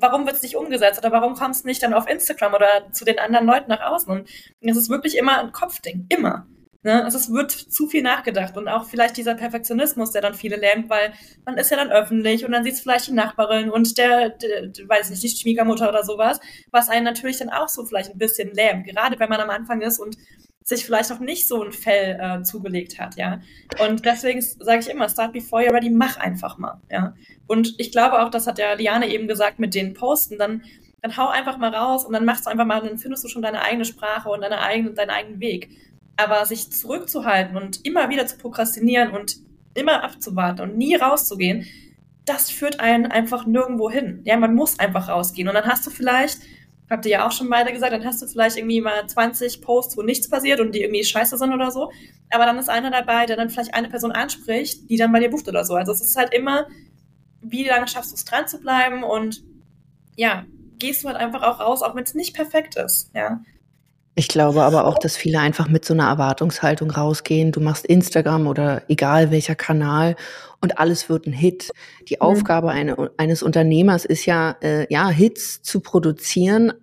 warum 0.04 0.26
wird 0.26 0.36
es 0.36 0.44
nicht 0.44 0.58
umgesetzt 0.58 1.00
oder 1.00 1.12
warum 1.14 1.34
kommst 1.34 1.64
du 1.64 1.68
nicht 1.68 1.82
dann 1.82 1.94
auf 1.94 2.10
Instagram 2.10 2.54
oder 2.54 2.92
zu 2.92 3.06
den 3.06 3.20
anderen 3.20 3.48
Leuten 3.48 3.70
nach 3.70 3.82
außen? 3.82 4.12
Und 4.12 4.28
es 4.62 4.78
ist 4.78 4.90
wirklich 4.90 5.18
immer 5.18 5.40
ein 5.40 5.54
Kopfding, 5.54 6.06
immer. 6.10 6.46
Ne? 6.84 7.06
Also 7.06 7.18
es 7.18 7.32
wird 7.32 7.52
zu 7.52 7.88
viel 7.88 8.04
nachgedacht 8.04 8.58
und 8.58 8.68
auch 8.68 8.86
vielleicht 8.86 9.16
dieser 9.16 9.36
Perfektionismus, 9.36 10.12
der 10.12 10.22
dann 10.22 10.34
viele 10.34 10.58
lähmt, 10.58 10.90
weil 10.90 11.14
man 11.46 11.58
ist 11.58 11.72
ja 11.72 11.78
dann 11.78 11.90
öffentlich 11.90 12.44
und 12.46 12.52
dann 12.52 12.66
sieht 12.66 12.74
es 12.74 12.82
vielleicht 12.82 13.08
die 13.08 13.14
Nachbarin 13.14 13.70
und 13.70 13.98
der, 13.98 14.30
der, 14.30 14.68
der, 14.68 14.90
weiß 14.90 15.10
nicht, 15.10 15.24
die 15.24 15.30
Schwiegermutter 15.30 15.88
oder 15.88 16.04
sowas, 16.04 16.42
was 16.72 16.90
einen 16.90 17.06
natürlich 17.06 17.38
dann 17.38 17.50
auch 17.50 17.70
so 17.70 17.86
vielleicht 17.86 18.12
ein 18.12 18.18
bisschen 18.18 18.52
lähmt, 18.54 18.86
gerade 18.86 19.18
wenn 19.18 19.30
man 19.30 19.40
am 19.40 19.50
Anfang 19.50 19.80
ist 19.80 20.00
und 20.00 20.18
sich 20.64 20.86
vielleicht 20.86 21.10
noch 21.10 21.20
nicht 21.20 21.48
so 21.48 21.64
ein 21.64 21.72
Fell 21.72 22.18
äh, 22.20 22.44
zugelegt 22.44 23.00
hat, 23.00 23.16
ja. 23.16 23.42
Und 23.86 24.06
deswegen 24.06 24.42
sage 24.42 24.80
ich 24.80 24.90
immer, 24.90 25.10
start 25.10 25.34
before 25.34 25.64
you're 25.64 25.74
ready, 25.74 25.90
mach 25.90 26.18
einfach 26.18 26.58
mal, 26.58 26.80
ja. 26.90 27.14
Und 27.48 27.76
ich 27.78 27.92
glaube 27.92 28.22
auch, 28.22 28.30
das 28.30 28.48
hat 28.48 28.60
ja 28.60 28.74
Liane 28.74 29.08
eben 29.08 29.28
gesagt 29.28 29.60
mit 29.60 29.76
den 29.76 29.94
Posten, 29.94 30.38
dann, 30.38 30.64
dann 31.02 31.18
hau 31.18 31.28
einfach 31.28 31.58
mal 31.58 31.74
raus 31.74 32.06
und 32.06 32.14
dann 32.14 32.26
machst 32.26 32.46
du 32.46 32.50
einfach 32.50 32.66
mal, 32.66 32.82
dann 32.82 32.98
findest 32.98 33.24
du 33.24 33.28
schon 33.28 33.42
deine 33.42 33.62
eigene 33.62 33.86
Sprache 33.86 34.30
und 34.30 34.42
deine 34.42 34.62
eigene, 34.62 34.92
deinen 34.92 35.10
eigenen 35.10 35.40
Weg. 35.40 35.70
Aber 36.16 36.46
sich 36.46 36.72
zurückzuhalten 36.72 37.58
und 37.58 37.86
immer 37.86 38.10
wieder 38.10 38.26
zu 38.28 38.38
prokrastinieren 38.38 39.12
und 39.12 39.38
immer 39.74 40.04
abzuwarten 40.04 40.62
und 40.62 40.78
nie 40.78 40.96
rauszugehen, 40.96 41.66
das 42.26 42.50
führt 42.50 42.80
einen 42.80 43.08
einfach 43.08 43.46
nirgendwo 43.46 43.90
hin. 43.90 44.22
Ja, 44.24 44.38
man 44.38 44.56
muss 44.56 44.80
einfach 44.80 45.10
rausgehen. 45.10 45.48
Und 45.48 45.56
dann 45.56 45.66
hast 45.66 45.86
du 45.86 45.92
vielleicht 45.92 46.40
habt 46.94 47.06
ihr 47.06 47.12
ja 47.12 47.28
auch 47.28 47.32
schon 47.32 47.50
beide 47.50 47.74
gesagt, 47.74 47.92
dann 47.92 48.06
hast 48.06 48.22
du 48.22 48.28
vielleicht 48.28 48.58
irgendwie 48.58 48.80
mal 48.80 49.06
20 49.06 49.62
Posts, 49.62 49.98
wo 49.98 50.02
nichts 50.02 50.30
passiert 50.30 50.60
und 50.60 50.74
die 50.74 50.82
irgendwie 50.82 51.04
scheiße 51.04 51.38
sind 51.38 51.54
oder 51.54 51.72
so. 51.72 51.92
Aber 52.30 52.46
dann 52.46 52.58
ist 52.58 52.70
einer 52.70 52.92
dabei, 52.92 53.26
der 53.26 53.36
dann 53.36 53.50
vielleicht 53.50 53.74
eine 53.74 53.90
Person 53.90 54.12
anspricht, 54.12 54.90
die 54.90 54.98
dann 54.98 55.12
bei 55.12 55.20
dir 55.20 55.30
bucht 55.30 55.48
oder 55.48 55.66
so. 55.66 55.76
Also 55.76 55.92
es 55.92 56.02
ist 56.02 56.16
halt 56.16 56.34
immer, 56.34 56.68
wie 57.42 57.66
lange 57.66 57.88
schaffst 57.88 58.12
du 58.12 58.16
es 58.16 58.26
dran 58.26 58.48
zu 58.48 58.60
bleiben 58.60 59.04
und 59.04 59.44
ja, 60.16 60.46
gehst 60.80 61.04
du 61.04 61.08
halt 61.08 61.18
einfach 61.18 61.42
auch 61.42 61.60
raus, 61.60 61.82
auch 61.82 61.96
wenn 61.96 62.04
es 62.04 62.14
nicht 62.14 62.36
perfekt 62.36 62.76
ist, 62.76 63.12
ja. 63.14 63.42
Ich 64.16 64.28
glaube 64.28 64.62
aber 64.62 64.86
auch, 64.86 65.00
dass 65.00 65.18
viele 65.18 65.40
einfach 65.40 65.68
mit 65.68 65.86
so 65.86 65.96
einer 65.96 66.08
Erwartungshaltung 66.08 66.92
rausgehen. 66.92 67.52
Du 67.52 67.60
machst 67.60 67.86
Instagram 67.86 68.46
oder 68.46 68.84
egal 68.88 69.32
welcher 69.32 69.56
Kanal 69.56 70.16
und 70.62 70.78
alles 70.78 71.10
wird 71.10 71.26
ein 71.26 71.34
Hit. 71.34 71.72
Die 72.10 72.16
mhm. 72.16 72.22
Aufgabe 72.22 72.70
eine, 72.70 73.12
eines 73.18 73.42
Unternehmers 73.42 74.06
ist 74.06 74.26
ja, 74.26 74.56
äh, 74.62 74.92
ja, 74.94 75.10
Hits 75.10 75.64
zu 75.64 75.80
produzieren, 75.80 76.74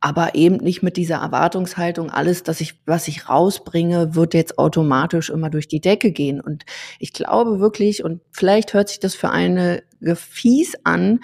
aber 0.00 0.34
eben 0.34 0.56
nicht 0.58 0.82
mit 0.82 0.96
dieser 0.96 1.16
Erwartungshaltung, 1.16 2.10
alles, 2.10 2.44
dass 2.44 2.60
ich, 2.60 2.80
was 2.86 3.08
ich 3.08 3.28
rausbringe, 3.28 4.14
wird 4.14 4.32
jetzt 4.34 4.58
automatisch 4.58 5.28
immer 5.28 5.50
durch 5.50 5.66
die 5.66 5.80
Decke 5.80 6.12
gehen. 6.12 6.40
Und 6.40 6.64
ich 6.98 7.12
glaube 7.12 7.58
wirklich, 7.58 8.04
und 8.04 8.20
vielleicht 8.30 8.74
hört 8.74 8.88
sich 8.88 9.00
das 9.00 9.14
für 9.14 9.30
eine 9.30 9.82
fies 10.14 10.76
an, 10.84 11.20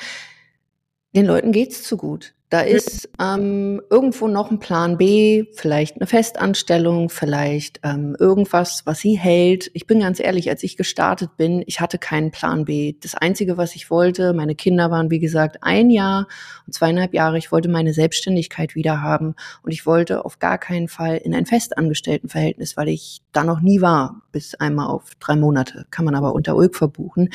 den 1.15 1.27
Leuten 1.27 1.53
geht's 1.53 1.85
zu 1.85 1.97
gut. 1.97 2.35
Da 2.55 2.61
ist 2.61 3.09
ähm, 3.21 3.83
irgendwo 3.91 4.29
noch 4.29 4.53
ein 4.53 4.61
Plan 4.61 4.97
B, 4.97 5.47
vielleicht 5.55 5.97
eine 5.97 6.07
Festanstellung, 6.07 7.11
vielleicht 7.11 7.81
ähm, 7.83 8.15
irgendwas, 8.21 8.83
was 8.85 9.01
sie 9.01 9.19
hält. 9.19 9.73
Ich 9.75 9.89
bin 9.89 9.99
ganz 9.99 10.21
ehrlich, 10.21 10.49
als 10.49 10.63
ich 10.63 10.77
gestartet 10.77 11.37
bin, 11.37 11.65
ich 11.67 11.81
hatte 11.81 11.99
keinen 11.99 12.31
Plan 12.31 12.65
B. 12.65 12.95
Das 13.03 13.17
Einzige, 13.17 13.57
was 13.57 13.75
ich 13.75 13.91
wollte, 13.91 14.35
meine 14.35 14.55
Kinder 14.55 14.93
waren, 14.93 15.11
wie 15.11 15.19
gesagt, 15.19 15.65
ein 15.65 15.91
Jahr 15.91 16.29
und 16.65 16.75
zweieinhalb 16.75 17.13
Jahre. 17.13 17.39
Ich 17.39 17.51
wollte 17.51 17.69
meine 17.69 17.93
Selbstständigkeit 17.93 18.77
wieder 18.77 19.03
haben 19.03 19.35
und 19.65 19.73
ich 19.73 19.85
wollte 19.85 20.25
auf 20.25 20.39
gar 20.39 20.59
keinen 20.59 20.87
Fall 20.87 21.17
in 21.17 21.35
ein 21.35 21.47
Festangestelltenverhältnis, 21.47 22.77
weil 22.77 22.89
ich 22.89 23.23
da 23.33 23.43
noch 23.43 23.63
nie 23.63 23.81
war, 23.81 24.23
bis 24.31 24.55
einmal 24.55 24.91
auf 24.91 25.17
drei 25.19 25.35
Monate. 25.35 25.87
Kann 25.91 26.05
man 26.05 26.15
aber 26.15 26.33
unter 26.33 26.55
Ulk 26.55 26.77
verbuchen. 26.77 27.31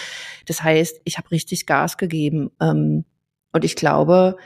Das 0.45 0.63
heißt, 0.63 1.01
ich 1.03 1.17
habe 1.17 1.29
richtig 1.32 1.65
Gas 1.65 1.97
gegeben. 1.97 2.51
Ähm, 2.62 3.03
und 3.51 3.65
ich 3.65 3.75
glaube, 3.75 4.38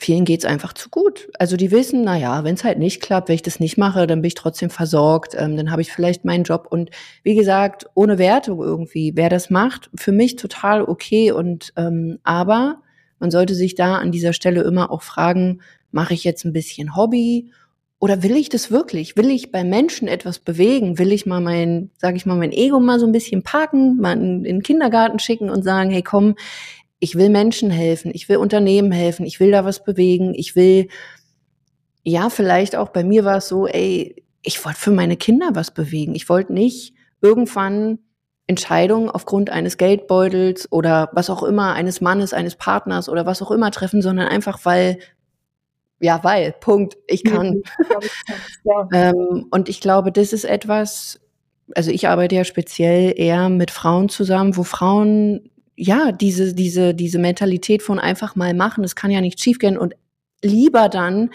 vielen 0.00 0.24
geht's 0.24 0.44
einfach 0.44 0.72
zu 0.72 0.88
gut. 0.88 1.28
Also 1.38 1.56
die 1.56 1.70
wissen, 1.70 2.02
na 2.02 2.16
ja, 2.16 2.42
wenn 2.42 2.54
es 2.54 2.64
halt 2.64 2.78
nicht 2.78 3.00
klappt, 3.00 3.28
wenn 3.28 3.34
ich 3.34 3.42
das 3.42 3.60
nicht 3.60 3.76
mache, 3.76 4.06
dann 4.06 4.22
bin 4.22 4.28
ich 4.28 4.34
trotzdem 4.34 4.70
versorgt, 4.70 5.34
ähm, 5.38 5.56
dann 5.56 5.70
habe 5.70 5.82
ich 5.82 5.92
vielleicht 5.92 6.24
meinen 6.24 6.44
Job. 6.44 6.66
Und 6.70 6.90
wie 7.22 7.34
gesagt, 7.34 7.86
ohne 7.94 8.18
Wertung 8.18 8.60
irgendwie, 8.60 9.12
wer 9.14 9.28
das 9.28 9.50
macht, 9.50 9.90
für 9.94 10.12
mich 10.12 10.36
total 10.36 10.82
okay. 10.82 11.32
Und 11.32 11.72
ähm, 11.76 12.18
aber 12.24 12.80
man 13.18 13.30
sollte 13.30 13.54
sich 13.54 13.74
da 13.74 13.96
an 13.96 14.10
dieser 14.10 14.32
Stelle 14.32 14.62
immer 14.62 14.90
auch 14.90 15.02
fragen, 15.02 15.60
mache 15.92 16.14
ich 16.14 16.24
jetzt 16.24 16.44
ein 16.44 16.52
bisschen 16.52 16.96
Hobby 16.96 17.50
oder 17.98 18.22
will 18.22 18.36
ich 18.36 18.48
das 18.48 18.70
wirklich? 18.70 19.18
Will 19.18 19.28
ich 19.28 19.52
bei 19.52 19.62
Menschen 19.62 20.08
etwas 20.08 20.38
bewegen? 20.38 20.98
Will 20.98 21.12
ich 21.12 21.26
mal 21.26 21.42
mein, 21.42 21.90
sage 21.98 22.16
ich 22.16 22.24
mal, 22.24 22.36
mein 22.36 22.50
Ego 22.50 22.80
mal 22.80 22.98
so 22.98 23.04
ein 23.04 23.12
bisschen 23.12 23.42
parken, 23.42 23.98
mal 23.98 24.12
in 24.16 24.42
den 24.42 24.62
Kindergarten 24.62 25.18
schicken 25.18 25.50
und 25.50 25.62
sagen, 25.62 25.90
hey 25.90 26.02
komm, 26.02 26.34
ich 27.00 27.16
will 27.16 27.30
Menschen 27.30 27.70
helfen, 27.70 28.12
ich 28.14 28.28
will 28.28 28.36
Unternehmen 28.36 28.92
helfen, 28.92 29.26
ich 29.26 29.40
will 29.40 29.50
da 29.50 29.64
was 29.64 29.82
bewegen, 29.82 30.34
ich 30.34 30.54
will, 30.54 30.88
ja, 32.04 32.30
vielleicht 32.30 32.76
auch 32.76 32.90
bei 32.90 33.02
mir 33.02 33.24
war 33.24 33.38
es 33.38 33.48
so, 33.48 33.66
ey, 33.66 34.22
ich 34.42 34.64
wollte 34.64 34.78
für 34.78 34.90
meine 34.90 35.16
Kinder 35.16 35.50
was 35.54 35.70
bewegen. 35.70 36.14
Ich 36.14 36.28
wollte 36.28 36.52
nicht 36.52 36.94
irgendwann 37.20 37.98
Entscheidungen 38.46 39.10
aufgrund 39.10 39.50
eines 39.50 39.76
Geldbeutels 39.76 40.70
oder 40.72 41.10
was 41.12 41.30
auch 41.30 41.42
immer, 41.42 41.74
eines 41.74 42.00
Mannes, 42.00 42.32
eines 42.32 42.56
Partners 42.56 43.08
oder 43.08 43.26
was 43.26 43.42
auch 43.42 43.50
immer 43.50 43.70
treffen, 43.70 44.02
sondern 44.02 44.28
einfach 44.28 44.64
weil, 44.64 44.98
ja, 46.00 46.24
weil, 46.24 46.52
Punkt, 46.52 46.96
ich 47.06 47.22
kann. 47.22 47.62
ähm, 48.92 49.46
und 49.50 49.68
ich 49.68 49.80
glaube, 49.80 50.10
das 50.10 50.32
ist 50.32 50.44
etwas, 50.44 51.20
also 51.74 51.90
ich 51.90 52.08
arbeite 52.08 52.34
ja 52.34 52.44
speziell 52.44 53.14
eher 53.16 53.48
mit 53.50 53.70
Frauen 53.70 54.08
zusammen, 54.08 54.56
wo 54.56 54.64
Frauen 54.64 55.50
ja, 55.80 56.12
diese, 56.12 56.52
diese, 56.52 56.94
diese 56.94 57.18
Mentalität 57.18 57.82
von 57.82 57.98
einfach 57.98 58.36
mal 58.36 58.52
machen, 58.52 58.84
es 58.84 58.94
kann 58.94 59.10
ja 59.10 59.22
nicht 59.22 59.40
schiefgehen 59.40 59.78
und 59.78 59.94
lieber 60.42 60.90
dann 60.90 61.30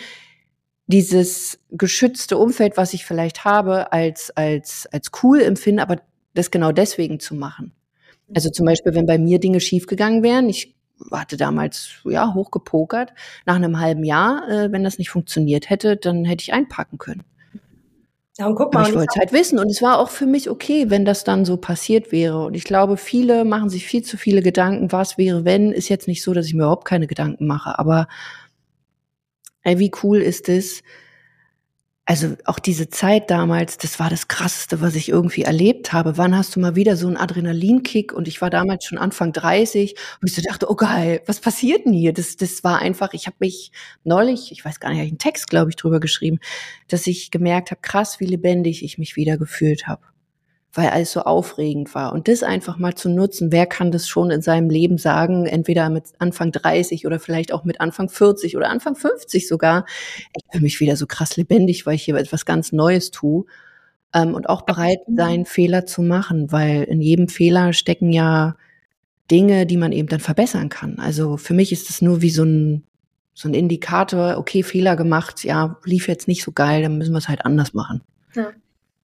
dieses 0.85 1.59
geschützte 1.71 2.37
Umfeld, 2.37 2.77
was 2.77 2.93
ich 2.93 3.05
vielleicht 3.05 3.43
habe, 3.43 3.91
als, 3.91 4.29
als, 4.29 4.87
als 4.91 5.09
cool 5.23 5.41
empfinden, 5.41 5.79
aber 5.79 5.99
das 6.35 6.51
genau 6.51 6.71
deswegen 6.71 7.19
zu 7.19 7.33
machen. 7.33 7.73
Also 8.35 8.51
zum 8.51 8.67
Beispiel, 8.67 8.93
wenn 8.93 9.07
bei 9.07 9.17
mir 9.17 9.39
Dinge 9.39 9.59
schiefgegangen 9.59 10.21
wären, 10.21 10.47
ich 10.47 10.75
hatte 11.11 11.37
damals 11.37 12.01
ja 12.05 12.31
hochgepokert, 12.35 13.13
nach 13.47 13.55
einem 13.55 13.79
halben 13.79 14.03
Jahr, 14.03 14.47
äh, 14.47 14.71
wenn 14.71 14.83
das 14.83 14.99
nicht 14.99 15.09
funktioniert 15.09 15.71
hätte, 15.71 15.97
dann 15.97 16.23
hätte 16.23 16.43
ich 16.43 16.53
einpacken 16.53 16.99
können. 16.99 17.23
Ja, 18.37 18.47
und 18.47 18.55
guck 18.55 18.73
mal. 18.73 18.81
Aber 18.81 18.89
ich 18.89 18.95
wollte 18.95 19.13
es 19.13 19.19
halt 19.19 19.33
wissen. 19.33 19.59
Und 19.59 19.69
es 19.69 19.81
war 19.81 19.97
auch 19.99 20.09
für 20.09 20.25
mich 20.25 20.49
okay, 20.49 20.89
wenn 20.89 21.05
das 21.05 21.23
dann 21.23 21.45
so 21.45 21.57
passiert 21.57 22.11
wäre. 22.11 22.45
Und 22.45 22.53
ich 22.55 22.65
glaube, 22.65 22.97
viele 22.97 23.45
machen 23.45 23.69
sich 23.69 23.85
viel 23.85 24.03
zu 24.03 24.17
viele 24.17 24.41
Gedanken, 24.41 24.91
was 24.91 25.17
wäre, 25.17 25.45
wenn. 25.45 25.71
Ist 25.71 25.89
jetzt 25.89 26.07
nicht 26.07 26.21
so, 26.21 26.33
dass 26.33 26.45
ich 26.47 26.53
mir 26.53 26.63
überhaupt 26.63 26.85
keine 26.85 27.07
Gedanken 27.07 27.47
mache. 27.47 27.79
Aber 27.79 28.07
ey, 29.63 29.79
wie 29.79 29.91
cool 30.03 30.21
ist 30.21 30.49
es, 30.49 30.83
also 32.07 32.35
auch 32.45 32.59
diese 32.59 32.89
Zeit 32.89 33.31
damals, 33.31 33.79
das 33.79 33.99
war 33.99 34.11
das 34.11 34.27
Krasseste, 34.27 34.79
was 34.79 34.93
ich 34.93 35.09
irgendwie 35.09 35.41
erlebt 35.41 35.91
habe. 35.91 36.17
Wann 36.17 36.37
hast 36.37 36.55
du 36.55 36.59
mal 36.59 36.75
wieder 36.75 36.97
so 36.97 37.07
einen 37.07 37.17
Adrenalinkick? 37.17 38.13
Und 38.13 38.27
ich 38.27 38.41
war 38.41 38.51
damals 38.51 38.85
schon 38.85 38.99
Anfang 38.99 39.33
30 39.33 39.95
und 40.21 40.29
ich 40.29 40.35
so 40.35 40.41
dachte, 40.43 40.69
oh 40.69 40.75
geil, 40.75 41.21
was 41.25 41.39
passiert 41.39 41.85
denn 41.85 41.93
hier? 41.93 42.13
Das, 42.13 42.37
das 42.37 42.63
war 42.63 42.79
einfach, 42.79 43.13
ich 43.13 43.25
habe 43.25 43.37
mich 43.39 43.71
neulich, 44.03 44.51
ich 44.51 44.63
weiß 44.63 44.79
gar 44.79 44.91
nicht, 44.91 44.99
einen 44.99 45.17
Text, 45.17 45.49
glaube 45.49 45.71
ich, 45.71 45.77
drüber 45.77 45.99
geschrieben, 45.99 46.37
dass 46.89 47.07
ich 47.07 47.31
gemerkt 47.31 47.71
habe, 47.71 47.81
krass, 47.81 48.19
wie 48.19 48.27
lebendig 48.27 48.83
ich 48.83 48.99
mich 48.99 49.15
wieder 49.15 49.39
gefühlt 49.39 49.87
habe 49.87 50.03
weil 50.75 50.89
alles 50.89 51.13
so 51.13 51.21
aufregend 51.21 51.95
war. 51.95 52.11
Und 52.11 52.27
das 52.27 52.43
einfach 52.43 52.77
mal 52.77 52.95
zu 52.95 53.09
nutzen, 53.09 53.51
wer 53.53 53.65
kann 53.65 53.91
das 53.91 54.09
schon 54.09 54.29
in 54.29 54.41
seinem 54.41 54.69
Leben 54.69 54.97
sagen, 54.97 55.45
entweder 55.45 55.89
mit 55.89 56.03
Anfang 56.19 56.51
30 56.51 57.07
oder 57.07 57.17
vielleicht 57.17 57.53
auch 57.53 57.63
mit 57.63 57.79
Anfang 57.79 58.09
40 58.09 58.57
oder 58.57 58.69
Anfang 58.69 58.95
50 58.95 59.47
sogar. 59.47 59.85
Ich 60.35 60.43
fühle 60.51 60.63
mich 60.63 60.79
wieder 60.81 60.97
so 60.97 61.07
krass 61.07 61.37
lebendig, 61.37 61.85
weil 61.85 61.95
ich 61.95 62.03
hier 62.03 62.15
etwas 62.15 62.45
ganz 62.45 62.73
Neues 62.73 63.11
tue. 63.11 63.45
Ähm, 64.13 64.33
und 64.35 64.49
auch 64.49 64.63
bereit 64.63 64.99
sein, 65.07 65.45
Fehler 65.45 65.85
zu 65.85 66.01
machen, 66.01 66.51
weil 66.51 66.83
in 66.83 67.01
jedem 67.01 67.29
Fehler 67.29 67.71
stecken 67.71 68.11
ja 68.11 68.57
Dinge, 69.31 69.65
die 69.65 69.77
man 69.77 69.93
eben 69.93 70.09
dann 70.09 70.19
verbessern 70.19 70.67
kann. 70.67 70.99
Also 70.99 71.37
für 71.37 71.53
mich 71.53 71.71
ist 71.71 71.89
es 71.89 72.01
nur 72.01 72.21
wie 72.21 72.29
so 72.29 72.43
ein, 72.43 72.83
so 73.33 73.47
ein 73.47 73.53
Indikator, 73.53 74.37
okay, 74.37 74.61
Fehler 74.61 74.97
gemacht, 74.97 75.45
ja, 75.45 75.77
lief 75.85 76.09
jetzt 76.09 76.27
nicht 76.27 76.43
so 76.43 76.51
geil, 76.51 76.81
dann 76.81 76.97
müssen 76.97 77.13
wir 77.13 77.19
es 77.19 77.29
halt 77.29 77.45
anders 77.45 77.73
machen. 77.73 78.01
Ja. 78.35 78.51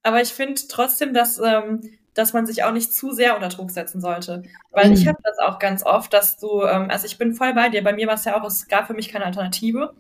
Aber 0.04 0.22
ich 0.22 0.30
finde 0.30 0.60
trotzdem, 0.68 1.14
dass, 1.14 1.40
ähm, 1.40 1.82
dass 2.14 2.34
man 2.34 2.46
sich 2.46 2.64
auch 2.64 2.72
nicht 2.72 2.94
zu 2.94 3.12
sehr 3.12 3.36
unter 3.36 3.50
Druck 3.50 3.72
setzen 3.72 4.02
sollte. 4.02 4.44
Weil 4.72 4.88
mhm. 4.88 4.94
ich 4.94 5.08
habe 5.08 5.20
das 5.24 5.38
auch 5.40 5.60
ganz 5.60 5.84
oft, 5.84 6.14
dass 6.14 6.38
du, 6.38 6.64
ähm, 6.64 6.90
also 6.90 7.06
ich 7.06 7.18
bin 7.18 7.34
voll 7.34 7.54
bei 7.54 7.70
dir, 7.70 7.84
bei 7.84 7.94
mir 7.94 8.08
war 8.08 8.16
es 8.16 8.26
ja 8.26 8.40
auch, 8.40 8.46
es 8.46 8.68
gab 8.68 8.88
für 8.88 8.94
mich 8.94 9.10
keine 9.10 9.26
Alternative. 9.26 9.94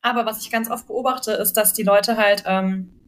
Aber 0.00 0.26
was 0.26 0.40
ich 0.40 0.50
ganz 0.50 0.70
oft 0.70 0.86
beobachte, 0.86 1.32
ist, 1.32 1.54
dass 1.54 1.72
die 1.72 1.82
Leute 1.82 2.16
halt 2.16 2.44
ähm, 2.46 2.98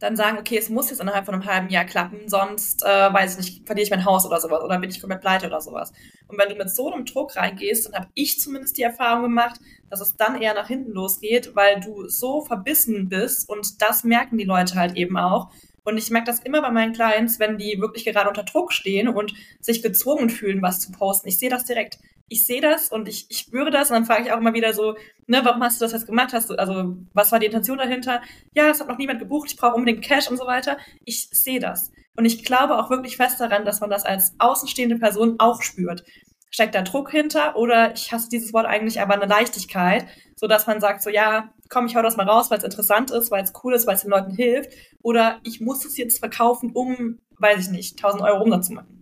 dann 0.00 0.14
sagen, 0.14 0.38
okay, 0.38 0.56
es 0.56 0.68
muss 0.68 0.90
jetzt 0.90 1.00
innerhalb 1.00 1.24
von 1.24 1.34
einem 1.34 1.46
halben 1.46 1.70
Jahr 1.70 1.84
klappen, 1.84 2.28
sonst, 2.28 2.84
äh, 2.84 3.12
weiß 3.12 3.32
ich 3.32 3.38
nicht, 3.38 3.66
verliere 3.66 3.84
ich 3.84 3.90
mein 3.90 4.04
Haus 4.04 4.24
oder 4.24 4.40
sowas 4.40 4.62
oder 4.62 4.78
bin 4.78 4.90
ich 4.90 5.00
komplett 5.00 5.20
pleite 5.20 5.48
oder 5.48 5.60
sowas. 5.60 5.92
Und 6.28 6.38
wenn 6.38 6.48
du 6.48 6.54
mit 6.54 6.70
so 6.70 6.92
einem 6.92 7.04
Druck 7.04 7.34
reingehst, 7.34 7.86
dann 7.86 8.02
habe 8.02 8.10
ich 8.14 8.38
zumindest 8.38 8.78
die 8.78 8.82
Erfahrung 8.82 9.24
gemacht, 9.24 9.60
dass 9.90 10.00
es 10.00 10.16
dann 10.16 10.40
eher 10.40 10.54
nach 10.54 10.68
hinten 10.68 10.92
losgeht, 10.92 11.56
weil 11.56 11.80
du 11.80 12.08
so 12.08 12.44
verbissen 12.44 13.08
bist 13.08 13.48
und 13.48 13.82
das 13.82 14.04
merken 14.04 14.38
die 14.38 14.44
Leute 14.44 14.76
halt 14.76 14.96
eben 14.96 15.16
auch, 15.16 15.50
und 15.88 15.96
ich 15.98 16.10
merke 16.10 16.26
das 16.26 16.40
immer 16.40 16.60
bei 16.60 16.70
meinen 16.70 16.92
Clients, 16.92 17.40
wenn 17.40 17.56
die 17.56 17.80
wirklich 17.80 18.04
gerade 18.04 18.28
unter 18.28 18.44
Druck 18.44 18.72
stehen 18.72 19.08
und 19.08 19.32
sich 19.60 19.82
gezwungen 19.82 20.28
fühlen, 20.28 20.62
was 20.62 20.80
zu 20.80 20.92
posten. 20.92 21.28
Ich 21.28 21.38
sehe 21.38 21.50
das 21.50 21.64
direkt. 21.64 21.98
Ich 22.28 22.44
sehe 22.44 22.60
das 22.60 22.90
und 22.90 23.08
ich, 23.08 23.26
ich 23.30 23.38
spüre 23.38 23.70
das 23.70 23.90
und 23.90 23.94
dann 23.94 24.04
frage 24.04 24.24
ich 24.24 24.32
auch 24.32 24.36
immer 24.36 24.52
wieder 24.52 24.74
so, 24.74 24.96
ne, 25.26 25.40
warum 25.44 25.62
hast 25.62 25.80
du 25.80 25.86
das 25.86 25.92
jetzt 25.92 26.06
gemacht? 26.06 26.34
Hast 26.34 26.50
du, 26.50 26.56
also, 26.56 26.96
was 27.14 27.32
war 27.32 27.38
die 27.38 27.46
Intention 27.46 27.78
dahinter? 27.78 28.20
Ja, 28.52 28.68
es 28.68 28.80
hat 28.80 28.88
noch 28.88 28.98
niemand 28.98 29.18
gebucht, 29.18 29.50
ich 29.50 29.56
brauche 29.56 29.74
unbedingt 29.74 30.04
Cash 30.04 30.28
und 30.28 30.36
so 30.36 30.46
weiter. 30.46 30.76
Ich 31.06 31.30
sehe 31.30 31.58
das. 31.58 31.90
Und 32.16 32.26
ich 32.26 32.44
glaube 32.44 32.76
auch 32.76 32.90
wirklich 32.90 33.16
fest 33.16 33.40
daran, 33.40 33.64
dass 33.64 33.80
man 33.80 33.88
das 33.88 34.04
als 34.04 34.34
außenstehende 34.38 34.98
Person 34.98 35.36
auch 35.38 35.62
spürt. 35.62 36.04
Steckt 36.50 36.74
da 36.74 36.82
Druck 36.82 37.10
hinter 37.10 37.56
oder 37.56 37.94
ich 37.94 38.12
hasse 38.12 38.28
dieses 38.28 38.52
Wort 38.52 38.66
eigentlich 38.66 39.00
aber 39.00 39.14
eine 39.14 39.26
Leichtigkeit, 39.26 40.06
so 40.38 40.46
dass 40.46 40.66
man 40.66 40.80
sagt 40.80 41.02
so, 41.02 41.10
ja, 41.10 41.50
komm, 41.68 41.86
ich 41.86 41.96
hau 41.96 42.02
das 42.02 42.16
mal 42.16 42.28
raus, 42.28 42.50
weil 42.50 42.58
es 42.58 42.64
interessant 42.64 43.10
ist, 43.10 43.30
weil 43.30 43.44
es 43.44 43.52
cool 43.62 43.74
ist, 43.74 43.86
weil 43.86 43.96
es 43.96 44.02
den 44.02 44.10
Leuten 44.10 44.30
hilft. 44.30 44.72
Oder 45.02 45.40
ich 45.44 45.60
muss 45.60 45.84
es 45.84 45.96
jetzt 45.96 46.18
verkaufen, 46.18 46.70
um, 46.72 47.18
weiß 47.38 47.66
ich 47.66 47.70
nicht, 47.70 47.98
1000 47.98 48.22
Euro 48.22 48.44
Umsatz 48.44 48.68
zu 48.68 48.74
machen. 48.74 48.98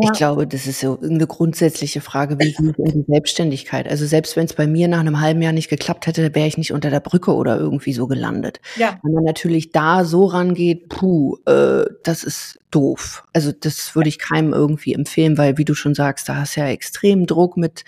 Ich 0.00 0.12
glaube, 0.12 0.46
das 0.46 0.66
ist 0.66 0.80
so 0.80 0.98
eine 1.00 1.26
grundsätzliche 1.26 2.00
Frage, 2.00 2.38
wie 2.38 2.52
gehe 2.52 2.72
ich 2.76 2.78
in 2.94 3.04
die 3.04 3.12
Selbstständigkeit? 3.12 3.88
Also 3.88 4.06
selbst 4.06 4.36
wenn 4.36 4.46
es 4.46 4.52
bei 4.52 4.66
mir 4.66 4.88
nach 4.88 5.00
einem 5.00 5.20
halben 5.20 5.42
Jahr 5.42 5.52
nicht 5.52 5.68
geklappt 5.68 6.06
hätte, 6.06 6.34
wäre 6.34 6.46
ich 6.46 6.58
nicht 6.58 6.72
unter 6.72 6.90
der 6.90 7.00
Brücke 7.00 7.34
oder 7.34 7.58
irgendwie 7.58 7.92
so 7.92 8.06
gelandet. 8.06 8.60
Ja. 8.76 8.98
Wenn 9.02 9.12
man 9.12 9.24
natürlich 9.24 9.72
da 9.72 10.04
so 10.04 10.26
rangeht, 10.26 10.88
puh, 10.88 11.38
äh, 11.46 11.84
das 12.04 12.22
ist 12.22 12.60
doof. 12.70 13.24
Also 13.32 13.52
das 13.52 13.94
würde 13.94 14.08
ich 14.08 14.18
keinem 14.18 14.52
irgendwie 14.52 14.94
empfehlen, 14.94 15.38
weil 15.38 15.58
wie 15.58 15.64
du 15.64 15.74
schon 15.74 15.94
sagst, 15.94 16.28
da 16.28 16.36
hast 16.36 16.56
du 16.56 16.60
ja 16.60 16.68
extrem 16.68 17.26
Druck 17.26 17.56
mit 17.56 17.84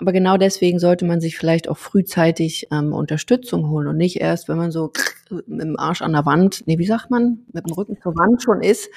aber 0.00 0.12
genau 0.12 0.36
deswegen 0.36 0.78
sollte 0.78 1.04
man 1.04 1.20
sich 1.20 1.36
vielleicht 1.36 1.68
auch 1.68 1.76
frühzeitig 1.76 2.68
ähm, 2.72 2.92
Unterstützung 2.92 3.68
holen 3.68 3.86
und 3.86 3.96
nicht 3.96 4.20
erst, 4.20 4.48
wenn 4.48 4.56
man 4.56 4.70
so 4.70 4.92
mit 5.28 5.62
dem 5.62 5.78
Arsch 5.78 6.02
an 6.02 6.12
der 6.12 6.26
Wand, 6.26 6.62
nee, 6.66 6.78
wie 6.78 6.86
sagt 6.86 7.10
man, 7.10 7.44
mit 7.52 7.66
dem 7.66 7.72
Rücken 7.74 7.98
zur 8.02 8.16
Wand 8.16 8.42
schon 8.42 8.62
ist. 8.62 8.88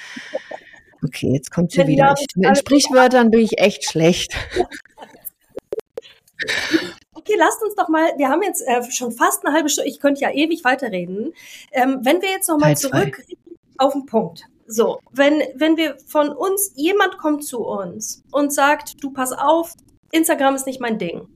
Okay, 1.03 1.31
jetzt 1.33 1.51
kommt 1.51 1.71
sie 1.71 1.85
wieder. 1.85 2.15
Ich, 2.17 2.35
mit 2.35 2.57
Sprichwörtern 2.57 3.29
bin 3.29 3.41
ich 3.41 3.59
echt 3.59 3.89
schlecht. 3.89 4.33
Okay, 7.15 7.35
lasst 7.37 7.63
uns 7.63 7.73
doch 7.75 7.87
mal, 7.87 8.11
wir 8.17 8.27
haben 8.27 8.41
jetzt 8.41 8.61
äh, 8.67 8.83
schon 8.91 9.13
fast 9.13 9.45
eine 9.45 9.55
halbe 9.55 9.69
Stunde, 9.69 9.89
ich 9.89 10.01
könnte 10.01 10.19
ja 10.19 10.31
ewig 10.31 10.65
weiterreden. 10.65 11.31
Ähm, 11.71 11.99
wenn 12.01 12.21
wir 12.21 12.29
jetzt 12.29 12.49
nochmal 12.49 12.75
zurück 12.75 13.23
auf 13.77 13.93
den 13.93 14.05
Punkt. 14.05 14.43
So, 14.67 14.99
wenn, 15.09 15.41
wenn 15.55 15.77
wir 15.77 15.95
von 16.05 16.29
uns, 16.29 16.73
jemand 16.75 17.17
kommt 17.17 17.45
zu 17.45 17.59
uns 17.65 18.23
und 18.31 18.53
sagt, 18.53 19.01
du 19.01 19.11
pass 19.11 19.31
auf, 19.31 19.73
Instagram 20.13 20.55
ist 20.55 20.67
nicht 20.67 20.79
mein 20.79 20.97
Ding. 20.97 21.27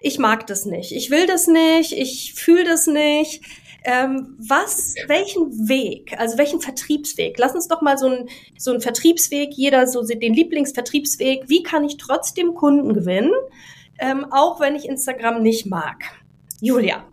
Ich 0.00 0.18
mag 0.18 0.46
das 0.46 0.64
nicht. 0.64 0.92
Ich 0.92 1.10
will 1.10 1.26
das 1.26 1.46
nicht. 1.46 1.92
Ich 1.92 2.34
fühle 2.34 2.64
das 2.64 2.86
nicht. 2.86 3.42
Ähm, 3.84 4.36
was, 4.38 4.94
welchen 5.06 5.68
Weg, 5.68 6.14
also 6.18 6.36
welchen 6.36 6.60
Vertriebsweg? 6.60 7.38
Lass 7.38 7.54
uns 7.54 7.68
doch 7.68 7.80
mal 7.80 7.96
so 7.96 8.06
einen 8.06 8.28
so 8.56 8.72
einen 8.72 8.80
Vertriebsweg, 8.80 9.50
jeder 9.54 9.86
so 9.86 10.04
den 10.04 10.34
Lieblingsvertriebsweg. 10.34 11.44
Wie 11.48 11.62
kann 11.62 11.84
ich 11.84 11.96
trotzdem 11.96 12.54
Kunden 12.54 12.92
gewinnen, 12.92 13.32
ähm, 13.98 14.26
auch 14.30 14.60
wenn 14.60 14.74
ich 14.74 14.88
Instagram 14.88 15.42
nicht 15.42 15.66
mag? 15.66 16.02
Julia. 16.60 17.04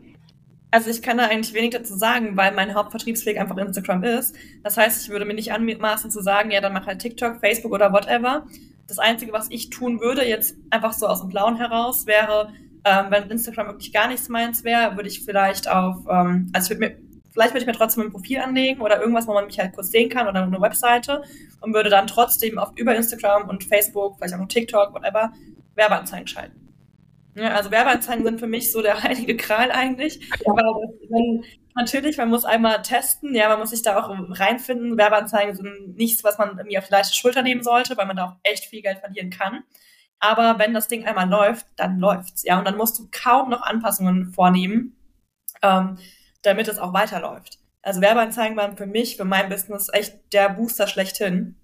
Also 0.71 0.89
ich 0.89 1.01
kann 1.01 1.17
da 1.17 1.27
eigentlich 1.27 1.53
wenig 1.53 1.69
dazu 1.69 1.95
sagen, 1.95 2.35
weil 2.35 2.53
mein 2.53 2.73
Hauptvertriebsweg 2.73 3.39
einfach 3.39 3.55
Instagram 3.57 4.03
ist. 4.03 4.35
Das 4.63 4.75
heißt, 4.75 5.03
ich 5.03 5.09
würde 5.09 5.23
mir 5.23 5.35
nicht 5.35 5.53
anmaßen 5.53 6.11
zu 6.11 6.21
sagen, 6.21 6.51
ja, 6.51 6.59
dann 6.59 6.73
mach 6.73 6.87
halt 6.87 6.99
TikTok, 6.99 7.39
Facebook 7.39 7.71
oder 7.71 7.93
whatever. 7.93 8.45
Das 8.87 8.99
Einzige, 8.99 9.33
was 9.33 9.49
ich 9.49 9.69
tun 9.69 9.99
würde, 9.99 10.27
jetzt 10.27 10.55
einfach 10.69 10.93
so 10.93 11.07
aus 11.07 11.21
dem 11.21 11.29
Blauen 11.29 11.57
heraus, 11.57 12.05
wäre, 12.05 12.53
ähm, 12.83 13.05
wenn 13.09 13.29
Instagram 13.29 13.67
wirklich 13.67 13.91
gar 13.91 14.07
nichts 14.07 14.29
meins 14.29 14.63
wäre, 14.63 14.95
würde 14.95 15.09
ich 15.09 15.23
vielleicht 15.23 15.67
auf, 15.69 16.05
ähm, 16.09 16.51
also 16.53 16.65
ich 16.73 16.79
würde 16.79 16.93
mir, 16.93 16.97
vielleicht 17.33 17.53
würde 17.53 17.61
ich 17.61 17.67
mir 17.67 17.73
trotzdem 17.73 18.03
ein 18.03 18.11
Profil 18.11 18.39
anlegen 18.39 18.81
oder 18.81 18.99
irgendwas, 18.99 19.27
wo 19.27 19.33
man 19.33 19.47
mich 19.47 19.59
halt 19.59 19.73
kurz 19.73 19.89
sehen 19.89 20.09
kann 20.09 20.27
oder 20.27 20.43
eine 20.43 20.61
Webseite 20.61 21.23
und 21.61 21.73
würde 21.73 21.89
dann 21.89 22.07
trotzdem 22.07 22.59
auf 22.59 22.71
über 22.75 22.95
Instagram 22.95 23.49
und 23.49 23.63
Facebook, 23.63 24.17
vielleicht 24.17 24.35
auch 24.35 24.39
noch 24.39 24.47
TikTok, 24.47 24.93
whatever, 24.93 25.33
Werbeanzeigen 25.75 26.27
schalten. 26.27 26.64
Ja, 27.35 27.53
also 27.53 27.69
Werbeanzeigen 27.69 28.23
sind 28.23 28.39
für 28.39 28.47
mich 28.47 28.71
so 28.71 28.81
der 28.81 29.03
heilige 29.03 29.35
Kral 29.35 29.71
eigentlich. 29.71 30.19
Ja. 30.45 30.53
Weil 30.53 31.41
natürlich, 31.75 32.17
man 32.17 32.29
muss 32.29 32.45
einmal 32.45 32.81
testen, 32.81 33.35
ja, 33.35 33.49
man 33.49 33.59
muss 33.59 33.71
sich 33.71 33.81
da 33.81 33.99
auch 33.99 34.09
reinfinden. 34.09 34.97
Werbeanzeigen 34.97 35.55
sind 35.55 35.95
nichts, 35.95 36.23
was 36.23 36.37
man 36.37 36.57
irgendwie 36.57 36.77
auf 36.77 36.87
die 36.87 36.93
leichte 36.93 37.13
Schulter 37.13 37.41
nehmen 37.41 37.63
sollte, 37.63 37.97
weil 37.97 38.05
man 38.05 38.15
da 38.15 38.25
auch 38.25 38.35
echt 38.43 38.65
viel 38.65 38.81
Geld 38.81 38.99
verlieren 38.99 39.29
kann. 39.29 39.63
Aber 40.19 40.57
wenn 40.59 40.73
das 40.73 40.87
Ding 40.87 41.05
einmal 41.05 41.29
läuft, 41.29 41.67
dann 41.75 41.99
läuft's, 41.99 42.43
ja. 42.43 42.57
Und 42.57 42.65
dann 42.65 42.77
musst 42.77 42.97
du 42.97 43.09
kaum 43.11 43.49
noch 43.49 43.61
Anpassungen 43.61 44.31
vornehmen, 44.31 44.95
ähm, 45.61 45.97
damit 46.41 46.67
es 46.69 46.79
auch 46.79 46.93
weiterläuft. 46.93 47.59
Also 47.81 48.01
Werbeanzeigen 48.01 48.57
waren 48.57 48.77
für 48.77 48.87
mich, 48.87 49.17
für 49.17 49.25
mein 49.25 49.49
Business 49.49 49.89
echt 49.91 50.33
der 50.33 50.49
Booster 50.49 50.87
schlechthin. 50.87 51.55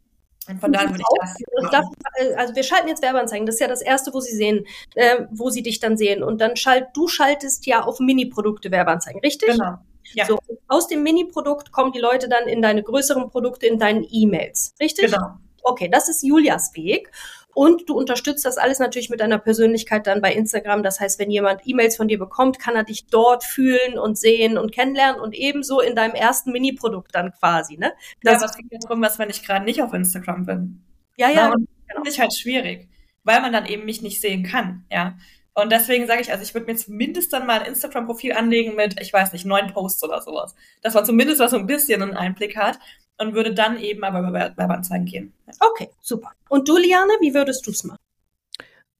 Und 0.47 0.59
von 0.59 0.73
daher 0.73 0.89
würde 0.89 1.03
ich 1.03 1.45
das. 1.61 1.71
Darf, 1.71 1.85
äh, 2.15 2.33
also 2.33 2.55
wir 2.55 2.63
schalten 2.63 2.87
jetzt 2.87 3.01
Werbeanzeigen. 3.01 3.45
Das 3.45 3.55
ist 3.55 3.61
ja 3.61 3.67
das 3.67 3.81
erste, 3.81 4.13
wo 4.13 4.19
sie 4.19 4.35
sehen, 4.35 4.65
äh, 4.95 5.25
wo 5.29 5.49
sie 5.49 5.61
dich 5.61 5.79
dann 5.79 5.97
sehen. 5.97 6.23
Und 6.23 6.41
dann 6.41 6.55
schalt, 6.55 6.87
du 6.93 7.07
schaltest 7.07 7.65
ja 7.67 7.83
auf 7.83 7.99
Mini-Produkte 7.99 8.71
Werbeanzeigen, 8.71 9.21
richtig? 9.21 9.49
Genau. 9.51 9.75
Ja. 10.13 10.25
So, 10.25 10.39
aus 10.67 10.87
dem 10.87 11.03
Mini-Produkt 11.03 11.71
kommen 11.71 11.91
die 11.91 11.99
Leute 11.99 12.27
dann 12.27 12.47
in 12.47 12.61
deine 12.61 12.83
größeren 12.83 13.29
Produkte, 13.29 13.67
in 13.67 13.77
deinen 13.77 14.05
E-Mails, 14.09 14.73
richtig? 14.79 15.11
Genau. 15.11 15.35
Okay, 15.63 15.89
das 15.89 16.09
ist 16.09 16.23
Julias 16.23 16.71
Weg. 16.73 17.11
Und 17.53 17.89
du 17.89 17.97
unterstützt 17.97 18.45
das 18.45 18.57
alles 18.57 18.79
natürlich 18.79 19.09
mit 19.09 19.19
deiner 19.19 19.37
Persönlichkeit 19.37 20.07
dann 20.07 20.21
bei 20.21 20.33
Instagram. 20.33 20.83
Das 20.83 20.99
heißt, 20.99 21.19
wenn 21.19 21.29
jemand 21.29 21.61
E-Mails 21.65 21.97
von 21.97 22.07
dir 22.07 22.17
bekommt, 22.17 22.59
kann 22.59 22.75
er 22.75 22.83
dich 22.83 23.07
dort 23.07 23.43
fühlen 23.43 23.99
und 23.99 24.17
sehen 24.17 24.57
und 24.57 24.71
kennenlernen 24.71 25.19
und 25.19 25.35
ebenso 25.35 25.81
in 25.81 25.95
deinem 25.95 26.15
ersten 26.15 26.51
Mini-Produkt 26.51 27.13
dann 27.13 27.33
quasi, 27.33 27.77
ne? 27.77 27.93
Das 28.23 28.35
ja, 28.35 28.41
was 28.41 28.57
geht 28.57 28.67
darum, 28.83 29.01
was, 29.01 29.19
wenn 29.19 29.29
ich 29.29 29.45
gerade 29.45 29.65
nicht 29.65 29.81
auf 29.81 29.93
Instagram 29.93 30.45
bin? 30.45 30.83
Ja, 31.17 31.29
ja. 31.29 31.47
Na, 31.47 31.53
und 31.53 31.67
genau. 31.87 31.95
finde 31.95 32.09
ich 32.09 32.19
halt 32.19 32.33
schwierig, 32.33 32.87
weil 33.23 33.41
man 33.41 33.51
dann 33.51 33.65
eben 33.65 33.85
mich 33.85 34.01
nicht 34.01 34.21
sehen 34.21 34.43
kann, 34.43 34.85
ja. 34.89 35.17
Und 35.53 35.71
deswegen 35.71 36.07
sage 36.07 36.21
ich, 36.21 36.31
also 36.31 36.43
ich 36.43 36.53
würde 36.53 36.67
mir 36.67 36.77
zumindest 36.77 37.33
dann 37.33 37.45
mal 37.45 37.59
ein 37.59 37.65
Instagram-Profil 37.65 38.31
anlegen 38.31 38.75
mit, 38.75 39.01
ich 39.01 39.11
weiß 39.11 39.33
nicht, 39.33 39.45
neun 39.45 39.67
Posts 39.67 40.05
oder 40.05 40.21
sowas. 40.21 40.55
Dass 40.81 40.93
man 40.93 41.03
zumindest 41.03 41.41
was 41.41 41.51
so 41.51 41.57
ein 41.57 41.67
bisschen 41.67 42.01
einen 42.01 42.15
Einblick 42.15 42.55
hat 42.55 42.79
und 43.21 43.33
würde 43.33 43.53
dann 43.53 43.79
eben 43.79 44.03
aber 44.03 44.19
über 44.19 44.33
Werbeanzeigen 44.33 45.05
gehen. 45.05 45.33
Okay, 45.59 45.89
super. 46.01 46.31
Und 46.49 46.67
du, 46.67 46.77
Liane, 46.77 47.13
wie 47.21 47.33
würdest 47.33 47.65
du 47.67 47.71
es 47.71 47.83
machen? 47.83 47.97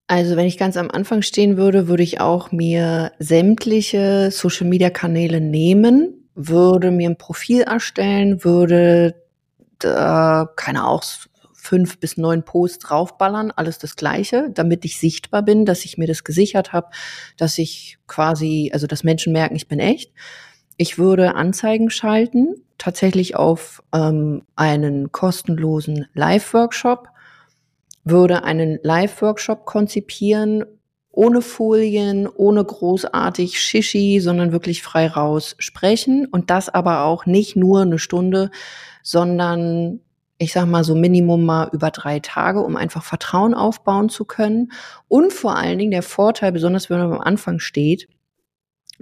Also 0.08 0.36
wenn 0.36 0.46
ich 0.46 0.58
ganz 0.58 0.78
am 0.78 0.92
Anfang 0.92 1.22
stehen 1.22 1.58
würde, 1.58 1.88
würde 1.88 2.04
ich 2.04 2.20
auch 2.20 2.52
mir 2.52 3.14
sämtliche 3.18 4.30
Social-Media-Kanäle 4.30 5.40
nehmen, 5.40 6.30
würde 6.36 6.92
mir 6.92 7.10
ein 7.10 7.18
Profil 7.18 7.62
erstellen, 7.62 8.44
würde 8.44 9.16
da, 9.80 10.50
keine 10.56 10.84
Ahnung, 10.84 11.02
fünf 11.54 12.00
bis 12.00 12.18
neun 12.18 12.44
Posts 12.44 12.80
draufballern, 12.80 13.52
alles 13.52 13.78
das 13.78 13.96
Gleiche, 13.96 14.50
damit 14.52 14.84
ich 14.84 15.00
sichtbar 15.00 15.44
bin, 15.44 15.66
dass 15.66 15.86
ich 15.86 15.98
mir 15.98 16.08
das 16.08 16.24
gesichert 16.24 16.74
habe, 16.74 16.90
dass 17.38 17.58
ich 17.58 17.98
quasi, 18.08 18.72
also 18.74 18.88
dass 18.88 19.04
Menschen 19.04 19.32
merken, 19.32 19.56
ich 19.56 19.68
bin 19.68 19.80
echt 19.80 20.12
Ich 20.76 20.98
würde 20.98 21.36
Anzeigen 21.36 21.90
schalten, 21.90 22.56
tatsächlich 22.82 23.36
auf 23.36 23.84
ähm, 23.94 24.42
einen 24.56 25.12
kostenlosen 25.12 26.08
Live-Workshop, 26.16 27.10
würde 28.04 28.44
einen 28.44 28.80
Live-Workshop 28.82 29.66
konzipieren, 29.66 30.66
ohne 31.12 31.44
Folien, 31.44 32.28
ohne 32.28 32.66
großartig 32.66 33.62
Shishi, 33.62 34.20
sondern 34.20 34.52
wirklich 34.52 34.82
frei 34.82 35.08
raus 35.08 35.56
sprechen 35.60 36.26
und 36.26 36.50
das 36.50 36.70
aber 36.70 37.04
auch 37.04 37.28
nicht 37.28 37.56
nur 37.56 37.82
eine 37.82 38.00
Stunde, 38.00 38.50
sondern 39.04 40.00
ich 40.40 40.54
sag 40.54 40.66
mal 40.66 40.84
so 40.84 40.96
Minimum 40.96 41.46
mal 41.46 41.70
über 41.74 41.92
drei 41.92 42.20
Tage, 42.20 42.62
um 42.62 42.78
einfach 42.78 43.04
Vertrauen 43.04 43.54
aufbauen 43.54 44.10
zu 44.10 44.26
können. 44.26 44.72
Und 45.08 45.34
vor 45.34 45.56
allen 45.56 45.78
Dingen 45.78 45.92
der 45.92 46.02
Vorteil, 46.02 46.52
besonders 46.52 46.90
wenn 46.90 46.98
man 46.98 47.14
am 47.14 47.22
Anfang 47.22 47.60
steht, 47.60 48.08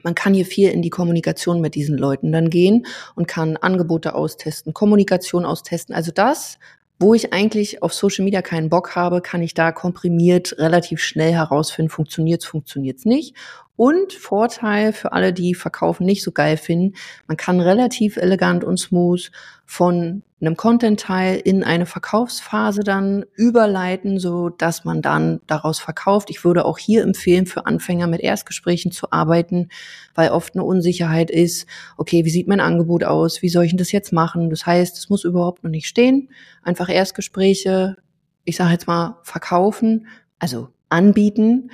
man 0.03 0.15
kann 0.15 0.33
hier 0.33 0.45
viel 0.45 0.69
in 0.69 0.81
die 0.81 0.89
Kommunikation 0.89 1.61
mit 1.61 1.75
diesen 1.75 1.97
Leuten 1.97 2.31
dann 2.31 2.49
gehen 2.49 2.85
und 3.15 3.27
kann 3.27 3.57
Angebote 3.57 4.15
austesten, 4.15 4.73
Kommunikation 4.73 5.45
austesten. 5.45 5.95
Also 5.95 6.11
das, 6.11 6.59
wo 6.99 7.13
ich 7.13 7.31
eigentlich 7.31 7.81
auf 7.81 7.93
Social 7.93 8.25
Media 8.25 8.41
keinen 8.41 8.69
Bock 8.69 8.95
habe, 8.95 9.21
kann 9.21 9.41
ich 9.41 9.53
da 9.53 9.71
komprimiert 9.71 10.57
relativ 10.57 10.99
schnell 11.01 11.31
herausfinden, 11.31 11.89
funktioniert's, 11.89 12.45
funktioniert's 12.45 13.05
nicht. 13.05 13.35
Und 13.79 14.11
Vorteil 14.11 14.91
für 14.91 15.13
alle, 15.13 15.31
die 15.31 15.55
Verkaufen 15.55 16.05
nicht 16.05 16.21
so 16.21 16.33
geil 16.33 16.57
finden, 16.57 16.97
man 17.27 17.37
kann 17.37 17.61
relativ 17.61 18.17
elegant 18.17 18.65
und 18.65 18.75
smooth 18.75 19.31
von 19.65 20.21
einem 20.41 20.57
Content-Teil 20.57 21.37
in 21.37 21.63
eine 21.63 21.85
Verkaufsphase 21.85 22.81
dann 22.83 23.23
überleiten, 23.35 24.19
so 24.19 24.49
dass 24.49 24.83
man 24.83 25.01
dann 25.01 25.39
daraus 25.47 25.79
verkauft. 25.79 26.29
Ich 26.29 26.43
würde 26.43 26.65
auch 26.65 26.77
hier 26.77 27.03
empfehlen, 27.03 27.45
für 27.45 27.67
Anfänger 27.67 28.07
mit 28.07 28.19
Erstgesprächen 28.19 28.91
zu 28.91 29.13
arbeiten, 29.13 29.69
weil 30.13 30.31
oft 30.31 30.55
eine 30.55 30.65
Unsicherheit 30.65 31.31
ist, 31.31 31.65
okay, 31.95 32.25
wie 32.25 32.31
sieht 32.31 32.49
mein 32.49 32.59
Angebot 32.59 33.05
aus? 33.05 33.41
Wie 33.41 33.47
soll 33.47 33.63
ich 33.63 33.71
denn 33.71 33.77
das 33.77 33.93
jetzt 33.93 34.11
machen? 34.11 34.49
Das 34.49 34.65
heißt, 34.65 34.97
es 34.97 35.09
muss 35.09 35.23
überhaupt 35.23 35.63
noch 35.63 35.71
nicht 35.71 35.87
stehen. 35.87 36.27
Einfach 36.63 36.89
Erstgespräche, 36.89 37.95
ich 38.43 38.57
sage 38.57 38.73
jetzt 38.73 38.87
mal, 38.87 39.19
verkaufen, 39.23 40.07
also 40.37 40.67
anbieten 40.89 41.69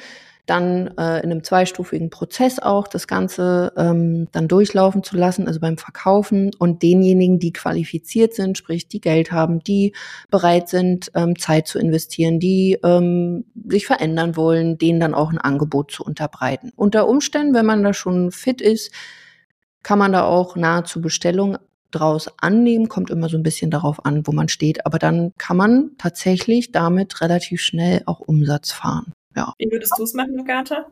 dann 0.45 0.87
äh, 0.97 1.19
in 1.19 1.31
einem 1.31 1.43
zweistufigen 1.43 2.09
Prozess 2.09 2.59
auch 2.59 2.87
das 2.87 3.07
Ganze 3.07 3.73
ähm, 3.77 4.27
dann 4.31 4.47
durchlaufen 4.47 5.03
zu 5.03 5.17
lassen, 5.17 5.47
also 5.47 5.59
beim 5.59 5.77
Verkaufen 5.77 6.51
und 6.59 6.83
denjenigen, 6.83 7.39
die 7.39 7.53
qualifiziert 7.53 8.33
sind, 8.33 8.57
sprich 8.57 8.87
die 8.87 9.01
Geld 9.01 9.31
haben, 9.31 9.59
die 9.59 9.93
bereit 10.29 10.69
sind, 10.69 11.11
ähm, 11.15 11.37
Zeit 11.37 11.67
zu 11.67 11.79
investieren, 11.79 12.39
die 12.39 12.77
ähm, 12.83 13.45
sich 13.67 13.85
verändern 13.85 14.35
wollen, 14.35 14.77
denen 14.77 14.99
dann 14.99 15.13
auch 15.15 15.31
ein 15.31 15.39
Angebot 15.39 15.91
zu 15.91 16.03
unterbreiten. 16.03 16.71
Unter 16.75 17.07
Umständen, 17.07 17.53
wenn 17.53 17.65
man 17.65 17.83
da 17.83 17.93
schon 17.93 18.31
fit 18.31 18.61
ist, 18.61 18.91
kann 19.83 19.99
man 19.99 20.13
da 20.13 20.23
auch 20.23 20.55
nahezu 20.55 21.01
Bestellung 21.01 21.57
draus 21.91 22.29
annehmen, 22.37 22.89
kommt 22.89 23.09
immer 23.09 23.29
so 23.29 23.37
ein 23.37 23.43
bisschen 23.43 23.71
darauf 23.71 24.05
an, 24.05 24.27
wo 24.27 24.31
man 24.31 24.49
steht, 24.49 24.85
aber 24.85 24.99
dann 24.99 25.31
kann 25.37 25.57
man 25.57 25.91
tatsächlich 25.97 26.71
damit 26.71 27.21
relativ 27.21 27.61
schnell 27.61 28.03
auch 28.05 28.19
Umsatz 28.19 28.71
fahren. 28.71 29.13
Ja. 29.35 29.53
Wie 29.57 29.71
würdest 29.71 29.93
du 29.97 30.03
es 30.03 30.13
machen, 30.13 30.39
Agatha? 30.39 30.87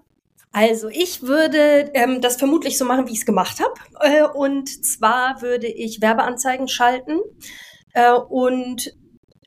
Also 0.51 0.87
ich 0.89 1.23
würde 1.23 1.91
ähm, 1.95 2.21
das 2.21 2.35
vermutlich 2.35 2.77
so 2.77 2.85
machen, 2.85 3.07
wie 3.07 3.11
ich 3.11 3.19
es 3.19 3.25
gemacht 3.25 3.59
habe. 3.59 3.73
Äh, 4.01 4.23
und 4.23 4.85
zwar 4.85 5.41
würde 5.41 5.67
ich 5.67 6.01
Werbeanzeigen 6.01 6.67
schalten 6.67 7.19
äh, 7.93 8.13
und 8.13 8.93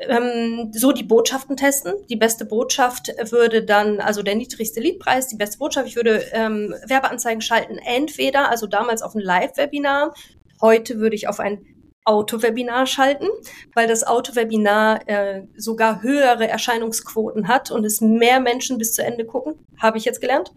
ähm, 0.01 0.73
so 0.75 0.93
die 0.93 1.05
Botschaften 1.05 1.57
testen. 1.57 1.95
Die 2.09 2.17
beste 2.17 2.45
Botschaft 2.45 3.09
würde 3.31 3.63
dann, 3.63 4.01
also 4.01 4.23
der 4.23 4.35
niedrigste 4.35 4.81
Leadpreis, 4.81 5.29
die 5.29 5.37
beste 5.37 5.59
Botschaft, 5.59 5.87
ich 5.87 5.97
würde 5.97 6.25
ähm, 6.33 6.75
Werbeanzeigen 6.87 7.41
schalten, 7.41 7.79
entweder, 7.79 8.51
also 8.51 8.67
damals 8.67 9.03
auf 9.03 9.15
ein 9.15 9.21
Live-Webinar, 9.21 10.13
heute 10.61 10.99
würde 10.99 11.17
ich 11.17 11.29
auf 11.29 11.41
ein 11.41 11.65
Autowebinar 12.07 12.87
schalten, 12.87 13.27
weil 13.75 13.89
das 13.89 14.07
Autowebinar 14.07 15.07
äh, 15.09 15.43
sogar 15.57 16.03
höhere 16.03 16.49
Erscheinungsquoten 16.49 17.49
hat 17.49 17.71
und 17.71 17.85
es 17.85 18.01
mehr 18.01 18.41
Menschen 18.41 18.79
bis 18.79 18.95
zu 18.95 19.05
Ende 19.05 19.27
gucken, 19.27 19.55
habe 19.81 19.99
ich 19.99 20.05
jetzt 20.05 20.21
gelernt. 20.21 20.53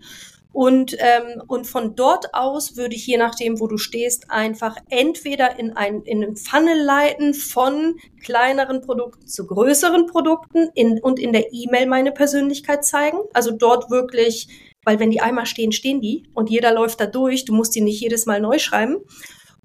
Und, 0.51 0.95
ähm, 0.99 1.43
und 1.47 1.67
von 1.67 1.95
dort 1.95 2.33
aus 2.33 2.75
würde 2.75 2.95
ich 2.95 3.05
je 3.05 3.17
nachdem, 3.17 3.59
wo 3.59 3.67
du 3.67 3.77
stehst, 3.77 4.31
einfach 4.31 4.77
entweder 4.89 5.59
in, 5.59 5.75
ein, 5.75 6.01
in 6.03 6.23
einen 6.23 6.35
Funnel 6.38 6.81
leiten 6.81 7.33
von 7.33 7.97
kleineren 8.23 8.81
Produkten 8.81 9.27
zu 9.27 9.45
größeren 9.45 10.07
Produkten 10.07 10.69
in, 10.73 10.99
und 11.01 11.19
in 11.19 11.33
der 11.33 11.53
E-Mail 11.53 11.85
meine 11.85 12.12
Persönlichkeit 12.12 12.83
zeigen. 12.83 13.19
Also 13.33 13.51
dort 13.51 13.91
wirklich, 13.91 14.47
weil 14.83 14.99
wenn 14.99 15.12
die 15.12 15.21
einmal 15.21 15.45
stehen, 15.45 15.71
stehen 15.71 16.01
die 16.01 16.23
und 16.33 16.49
jeder 16.49 16.73
läuft 16.73 16.99
da 16.99 17.05
durch, 17.05 17.45
du 17.45 17.53
musst 17.53 17.75
die 17.75 17.81
nicht 17.81 18.01
jedes 18.01 18.25
Mal 18.25 18.41
neu 18.41 18.57
schreiben. 18.57 18.97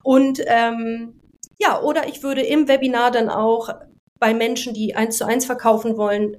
Und 0.02 0.42
ähm, 0.46 1.14
ja, 1.58 1.80
oder 1.80 2.08
ich 2.08 2.22
würde 2.22 2.42
im 2.42 2.68
Webinar 2.68 3.10
dann 3.10 3.28
auch 3.28 3.70
bei 4.18 4.34
Menschen, 4.34 4.74
die 4.74 4.94
eins 4.94 5.18
zu 5.18 5.26
eins 5.26 5.46
verkaufen 5.46 5.96
wollen, 5.96 6.36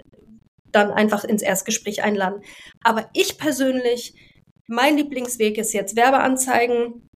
dann 0.71 0.91
einfach 0.91 1.23
ins 1.23 1.41
Erstgespräch 1.41 2.03
einladen. 2.03 2.41
Aber 2.83 3.09
ich 3.13 3.37
persönlich, 3.37 4.13
mein 4.67 4.97
Lieblingsweg 4.97 5.57
ist 5.57 5.73
jetzt 5.73 5.95
Werbeanzeigen, 5.95 7.09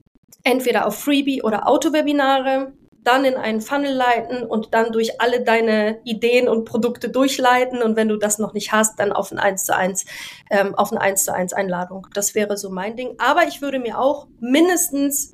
entweder 0.44 0.88
auf 0.88 0.98
Freebie 0.98 1.42
oder 1.42 1.68
Autowebinare, 1.68 2.74
dann 3.04 3.26
in 3.26 3.36
einen 3.36 3.62
Funnel 3.62 3.94
leiten 3.94 4.44
und 4.44 4.74
dann 4.74 4.92
durch 4.92 5.22
alle 5.22 5.42
deine 5.42 6.00
Ideen 6.04 6.48
und 6.48 6.66
Produkte 6.66 7.10
durchleiten. 7.10 7.82
Und 7.82 7.96
wenn 7.96 8.10
du 8.10 8.18
das 8.18 8.40
noch 8.40 8.54
nicht 8.54 8.72
hast, 8.72 9.00
dann 9.00 9.12
auf 9.12 9.32
ein 9.32 9.40
1 9.40 9.64
zu 9.64 9.76
1, 9.76 10.06
ähm, 10.52 10.76
auf 10.76 10.92
eine 10.92 11.02
1 11.02 11.24
zu 11.24 11.34
1 11.34 11.54
Einladung. 11.54 12.08
Das 12.14 12.36
wäre 12.36 12.58
so 12.58 12.70
mein 12.70 12.96
Ding. 12.96 13.16
Aber 13.18 13.48
ich 13.48 13.62
würde 13.62 13.80
mir 13.80 14.00
auch 14.00 14.28
mindestens 14.40 15.34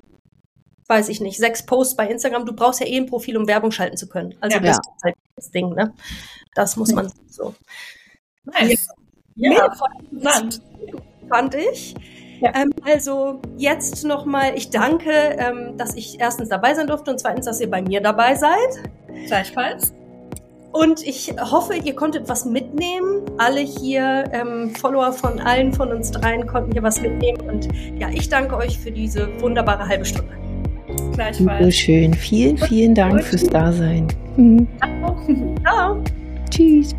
weiß 0.88 1.08
ich 1.08 1.20
nicht, 1.20 1.38
sechs 1.38 1.64
Posts 1.64 1.96
bei 1.96 2.08
Instagram. 2.08 2.46
Du 2.46 2.52
brauchst 2.52 2.80
ja 2.80 2.86
eh 2.86 2.96
ein 2.96 3.06
Profil, 3.06 3.36
um 3.36 3.46
Werbung 3.46 3.72
schalten 3.72 3.96
zu 3.96 4.08
können. 4.08 4.34
Also 4.40 4.58
ja, 4.58 4.62
das 4.62 4.78
ist 4.78 5.04
halt 5.04 5.14
das 5.34 5.50
Ding, 5.50 5.70
ne? 5.70 5.92
Das 6.54 6.76
muss 6.76 6.92
man 6.92 7.12
so. 7.28 7.54
Nice. 8.44 8.88
Ja, 9.34 9.52
ja 9.52 9.66
interessant. 10.10 10.62
Fand 11.28 11.54
ich. 11.54 11.94
Ja. 12.40 12.52
Ähm, 12.54 12.70
also 12.84 13.40
jetzt 13.56 14.04
nochmal, 14.04 14.56
ich 14.56 14.70
danke, 14.70 15.10
ähm, 15.10 15.76
dass 15.76 15.94
ich 15.94 16.20
erstens 16.20 16.48
dabei 16.48 16.74
sein 16.74 16.86
durfte 16.86 17.10
und 17.10 17.18
zweitens, 17.18 17.46
dass 17.46 17.60
ihr 17.60 17.70
bei 17.70 17.82
mir 17.82 18.00
dabei 18.00 18.34
seid. 18.34 18.90
Gleichfalls. 19.26 19.94
Und 20.72 21.06
ich 21.06 21.34
hoffe, 21.40 21.74
ihr 21.74 21.94
konntet 21.94 22.28
was 22.28 22.44
mitnehmen. 22.44 23.22
Alle 23.38 23.60
hier, 23.60 24.24
ähm, 24.32 24.74
Follower 24.74 25.12
von 25.12 25.40
allen 25.40 25.72
von 25.72 25.90
uns 25.90 26.10
dreien, 26.10 26.46
konnten 26.46 26.72
hier 26.72 26.82
was 26.82 27.00
mitnehmen. 27.00 27.40
Und 27.48 27.68
ja, 27.98 28.10
ich 28.10 28.28
danke 28.28 28.56
euch 28.56 28.78
für 28.78 28.90
diese 28.90 29.40
wunderbare 29.40 29.88
halbe 29.88 30.04
Stunde. 30.04 30.45
Gleichfalls. 31.14 31.76
schön. 31.76 32.14
Vielen, 32.14 32.56
vielen 32.58 32.94
Dank 32.94 33.22
fürs 33.22 33.44
Dasein. 33.44 34.06
Ciao. 35.62 36.02
Tschüss. 36.50 36.94